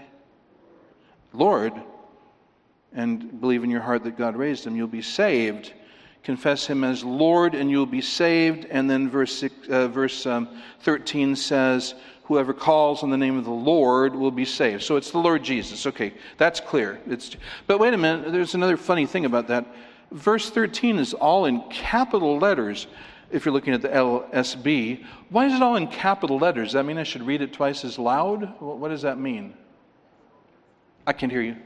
[1.32, 1.74] Lord,
[2.92, 5.72] and believe in your heart that God raised him, you'll be saved.
[6.22, 8.66] Confess him as Lord, and you'll be saved.
[8.70, 10.48] And then verse, six, uh, verse um,
[10.80, 14.84] 13 says, whoever calls on the name of the Lord will be saved.
[14.84, 15.86] So it's the Lord Jesus.
[15.86, 17.00] Okay, that's clear.
[17.08, 19.66] It's, but wait a minute, there's another funny thing about that.
[20.12, 22.86] Verse 13 is all in capital letters
[23.30, 25.04] if you're looking at the LSB.
[25.28, 26.68] Why is it all in capital letters?
[26.68, 28.60] Does that mean I should read it twice as loud?
[28.60, 29.54] What does that mean?
[31.06, 31.56] I can't hear you.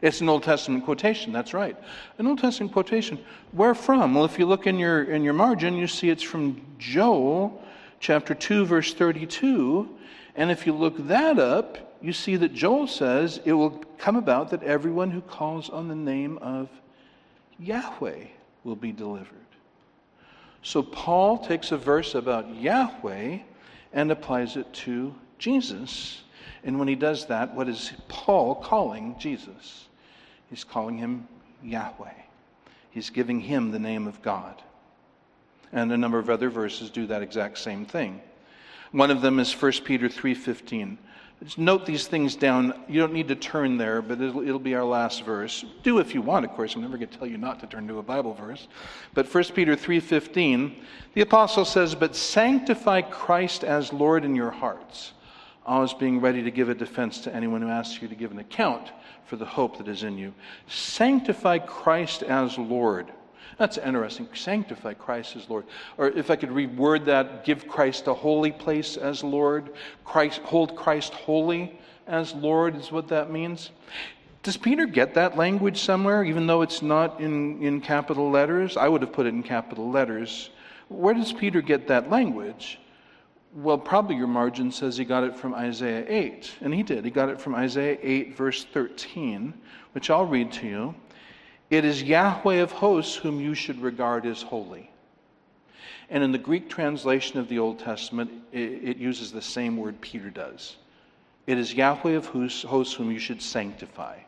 [0.00, 1.76] It's an Old Testament quotation, that's right.
[2.18, 3.18] An Old Testament quotation.
[3.52, 4.14] Where from?
[4.14, 7.62] Well, if you look in your, in your margin, you see it's from Joel
[7.98, 9.88] chapter 2, verse 32.
[10.36, 14.50] And if you look that up, you see that Joel says it will come about
[14.50, 16.68] that everyone who calls on the name of
[17.58, 18.24] Yahweh
[18.64, 19.36] will be delivered.
[20.62, 23.38] So Paul takes a verse about Yahweh
[23.92, 26.22] and applies it to Jesus.
[26.64, 29.88] And when he does that, what is Paul calling Jesus?
[30.50, 31.28] He's calling him
[31.62, 32.12] Yahweh.
[32.90, 34.62] He's giving him the name of God.
[35.72, 38.20] And a number of other verses do that exact same thing.
[38.90, 40.98] One of them is 1 Peter 3:15.
[41.44, 42.74] Just note these things down.
[42.88, 45.64] You don't need to turn there, but it'll, it'll, be our last verse.
[45.84, 46.74] Do if you want, of course.
[46.74, 48.66] I'm never going to tell you not to turn to a Bible verse.
[49.14, 50.74] But 1 Peter 3:15,
[51.14, 55.12] the apostle says, "But sanctify Christ as Lord in your hearts,
[55.64, 58.40] always being ready to give a defense to anyone who asks you to give an
[58.40, 58.90] account
[59.26, 60.34] for the hope that is in you.
[60.66, 63.12] Sanctify Christ as Lord."
[63.58, 64.28] That's interesting.
[64.32, 65.66] Sanctify Christ as Lord.
[65.96, 69.70] Or if I could reword that, give Christ a holy place as Lord.
[70.04, 73.70] Christ, hold Christ holy as Lord is what that means.
[74.44, 78.76] Does Peter get that language somewhere, even though it's not in, in capital letters?
[78.76, 80.50] I would have put it in capital letters.
[80.88, 82.78] Where does Peter get that language?
[83.54, 86.52] Well, probably your margin says he got it from Isaiah 8.
[86.60, 87.04] And he did.
[87.04, 89.52] He got it from Isaiah 8, verse 13,
[89.92, 90.94] which I'll read to you.
[91.70, 94.90] It is Yahweh of hosts whom you should regard as holy.
[96.10, 100.30] And in the Greek translation of the Old Testament, it, uses the same word Peter
[100.30, 100.76] does.
[101.46, 104.18] It is Yahweh of hosts whom you should sanctify,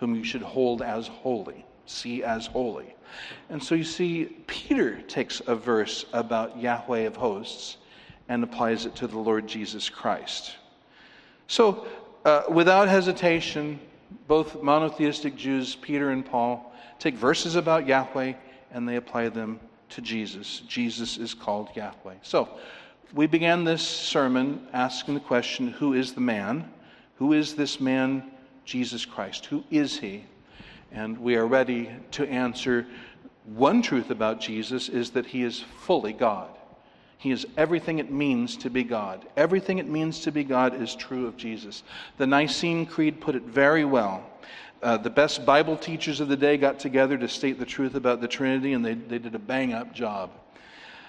[0.00, 2.94] whom you should hold as holy, see as holy.
[3.50, 7.76] And so you see, Peter takes a verse about Yahweh of hosts
[8.28, 10.56] and applies it to the Lord Jesus Christ.
[11.48, 11.86] So,
[12.24, 13.78] uh, without hesitation,
[14.26, 18.34] both monotheistic Jews, Peter and Paul, take verses about Yahweh
[18.72, 20.60] and they apply them to Jesus.
[20.66, 22.14] Jesus is called Yahweh.
[22.22, 22.48] So,
[23.14, 26.70] we began this sermon asking the question who is the man?
[27.16, 28.30] Who is this man,
[28.64, 29.46] Jesus Christ?
[29.46, 30.24] Who is he?
[30.92, 32.86] And we are ready to answer
[33.44, 36.50] one truth about Jesus is that he is fully God.
[37.18, 39.26] He is everything it means to be God.
[39.36, 41.82] Everything it means to be God is true of Jesus.
[42.18, 44.24] The Nicene Creed put it very well.
[44.82, 48.20] Uh, the best Bible teachers of the day got together to state the truth about
[48.20, 50.30] the Trinity, and they, they did a bang up job.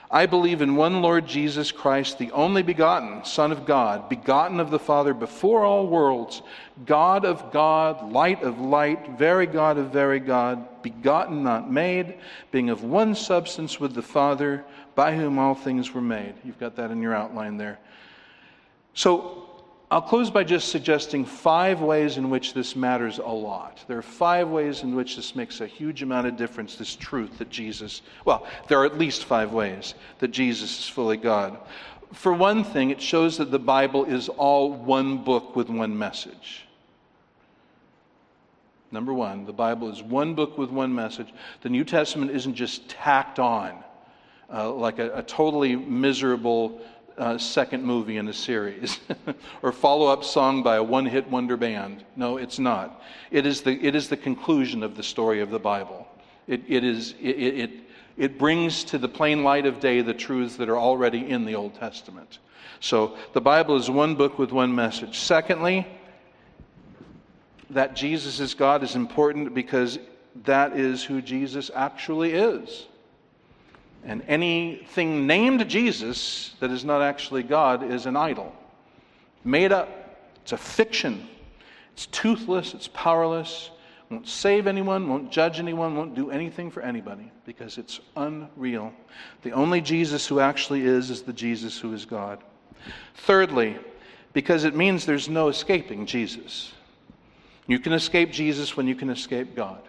[0.10, 4.72] I believe in one Lord Jesus Christ, the only begotten Son of God, begotten of
[4.72, 6.42] the Father before all worlds,
[6.86, 12.16] God of God, light of light, very God of very God, begotten, not made,
[12.52, 14.64] being of one substance with the Father,
[14.96, 16.36] by whom all things were made.
[16.46, 17.78] You've got that in your outline there.
[18.94, 19.47] So
[19.90, 23.86] I'll close by just suggesting five ways in which this matters a lot.
[23.88, 27.38] There are five ways in which this makes a huge amount of difference, this truth
[27.38, 31.58] that Jesus, well, there are at least five ways that Jesus is fully God.
[32.12, 36.66] For one thing, it shows that the Bible is all one book with one message.
[38.92, 41.34] Number one, the Bible is one book with one message.
[41.62, 43.84] The New Testament isn't just tacked on
[44.52, 46.82] uh, like a, a totally miserable
[47.18, 49.00] uh, second movie in a series
[49.62, 52.04] or follow up song by a one hit wonder band.
[52.16, 53.02] No, it's not.
[53.32, 56.08] It is the, it is the conclusion of the story of the Bible.
[56.48, 57.72] It, it, is, it, it,
[58.18, 61.56] it brings to the plain light of day the truths that are already in the
[61.56, 62.40] Old Testament.
[62.80, 65.20] So the Bible is one book with one message.
[65.20, 65.88] Secondly,
[67.72, 70.00] that Jesus is God is important because
[70.44, 72.86] that is who Jesus actually is.
[74.04, 78.56] And anything named Jesus that is not actually God is an idol.
[79.44, 79.90] Made up.
[80.44, 81.28] It's a fiction.
[81.94, 82.74] It's toothless.
[82.74, 83.72] It's powerless.
[84.10, 88.94] Won't save anyone, won't judge anyone, won't do anything for anybody because it's unreal.
[89.42, 92.42] The only Jesus who actually is is the Jesus who is God.
[93.16, 93.78] Thirdly,
[94.32, 96.72] because it means there's no escaping Jesus.
[97.68, 99.82] You can escape Jesus when you can escape God.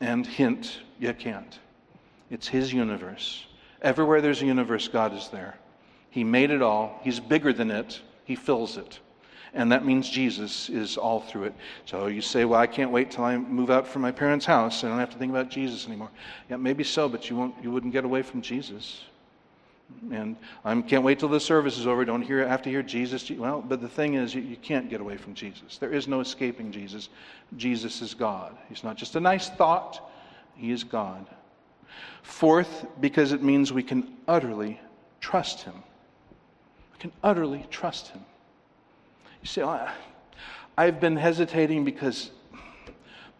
[0.00, 1.58] And hint, you can't.
[2.30, 3.46] It's His universe.
[3.82, 5.58] Everywhere there's a universe, God is there.
[6.10, 7.00] He made it all.
[7.02, 8.00] He's bigger than it.
[8.24, 9.00] He fills it.
[9.52, 11.54] And that means Jesus is all through it.
[11.86, 14.82] So you say, well, I can't wait till I move out from my parents' house.
[14.82, 16.10] I don't have to think about Jesus anymore.
[16.50, 19.02] Yeah, maybe so, but you, won't, you wouldn't get away from Jesus.
[20.10, 22.04] And I can't wait till the service is over.
[22.04, 23.30] Don't hear, have to hear Jesus.
[23.30, 25.78] Well, but the thing is, you, you can't get away from Jesus.
[25.78, 27.08] There is no escaping Jesus.
[27.56, 28.56] Jesus is God.
[28.68, 30.10] He's not just a nice thought,
[30.56, 31.26] He is God.
[32.24, 34.80] Fourth, because it means we can utterly
[35.20, 35.74] trust Him.
[36.94, 38.22] We can utterly trust Him.
[39.42, 39.62] You say,
[40.78, 42.30] I've been hesitating because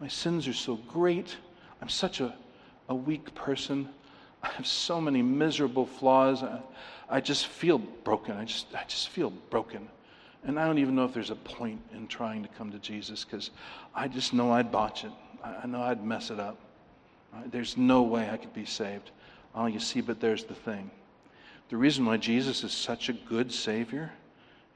[0.00, 1.34] my sins are so great.
[1.80, 2.34] I'm such a,
[2.90, 3.88] a weak person.
[4.42, 6.42] I have so many miserable flaws.
[6.42, 6.60] I,
[7.08, 8.36] I just feel broken.
[8.36, 9.88] I just, I just feel broken.
[10.44, 13.24] And I don't even know if there's a point in trying to come to Jesus
[13.24, 13.50] because
[13.94, 15.12] I just know I'd botch it.
[15.42, 16.58] I know I'd mess it up.
[17.34, 19.10] Uh, there's no way I could be saved.
[19.54, 20.90] Oh, you see, but there's the thing.
[21.68, 24.12] The reason why Jesus is such a good Savior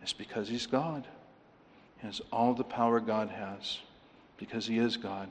[0.05, 1.07] is because He's God.
[2.01, 3.79] He has all the power God has
[4.39, 5.29] because He is God.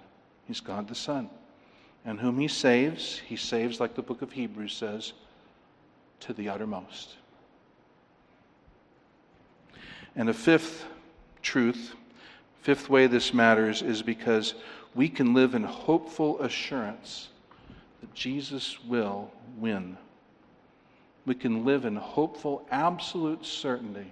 [0.48, 1.30] He's God the Son.
[2.06, 5.14] And whom He saves, He saves, like the book of Hebrews says,
[6.22, 7.16] to the uttermost.
[10.16, 10.86] And a fifth
[11.42, 11.94] truth,
[12.62, 14.56] fifth way this matters, is because
[14.98, 17.30] we can live in hopeful assurance
[18.02, 19.96] that Jesus will win.
[21.28, 24.12] We can live in hopeful, absolute certainty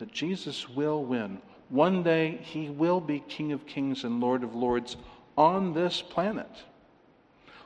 [0.00, 1.38] that Jesus will win.
[1.68, 4.96] One day, he will be King of Kings and Lord of Lords
[5.38, 6.50] on this planet.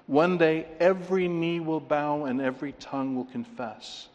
[0.06, 4.08] One day, every knee will bow and every tongue will confess.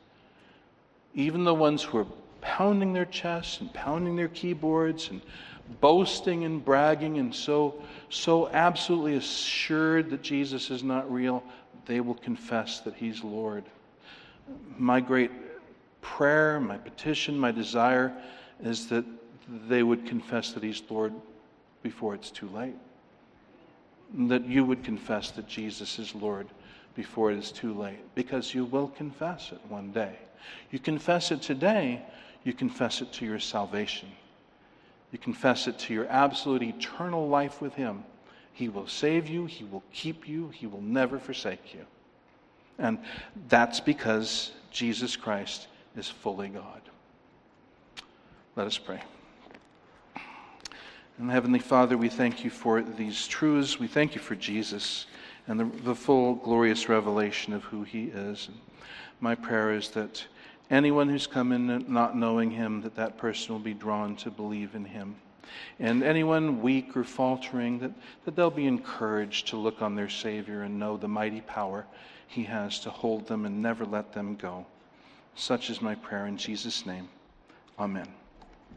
[1.16, 2.08] Even the ones who are
[2.42, 5.22] pounding their chests and pounding their keyboards and
[5.82, 11.44] boasting and bragging and so, so absolutely assured that Jesus is not real,
[11.86, 13.64] they will confess that He's Lord.
[14.78, 15.32] My great
[16.02, 18.16] prayer, my petition, my desire
[18.64, 19.06] is that
[19.68, 21.14] they would confess that He's Lord
[21.84, 22.76] before it's too late.
[24.14, 26.48] That you would confess that Jesus is Lord
[26.96, 30.16] before it is too late, because you will confess it one day.
[30.72, 32.02] You confess it today,
[32.44, 34.10] you confess it to your salvation.
[35.16, 38.04] You confess it to your absolute eternal life with Him.
[38.52, 41.86] He will save you, He will keep you, He will never forsake you.
[42.78, 43.00] And
[43.48, 46.82] that's because Jesus Christ is fully God.
[48.58, 49.02] Let us pray.
[51.18, 53.80] And Heavenly Father, we thank you for these truths.
[53.80, 55.06] We thank you for Jesus
[55.48, 58.50] and the, the full glorious revelation of who He is.
[58.50, 58.58] And
[59.22, 60.26] my prayer is that
[60.70, 64.76] anyone who's come in not knowing him, that that person will be drawn to believe
[64.76, 65.16] in him.
[65.80, 67.92] And anyone weak or faltering, that,
[68.26, 71.86] that they'll be encouraged to look on their Savior and know the mighty power
[72.28, 74.66] he has to hold them and never let them go.
[75.36, 77.10] Such is my prayer in Jesus' name.
[77.78, 78.08] Amen.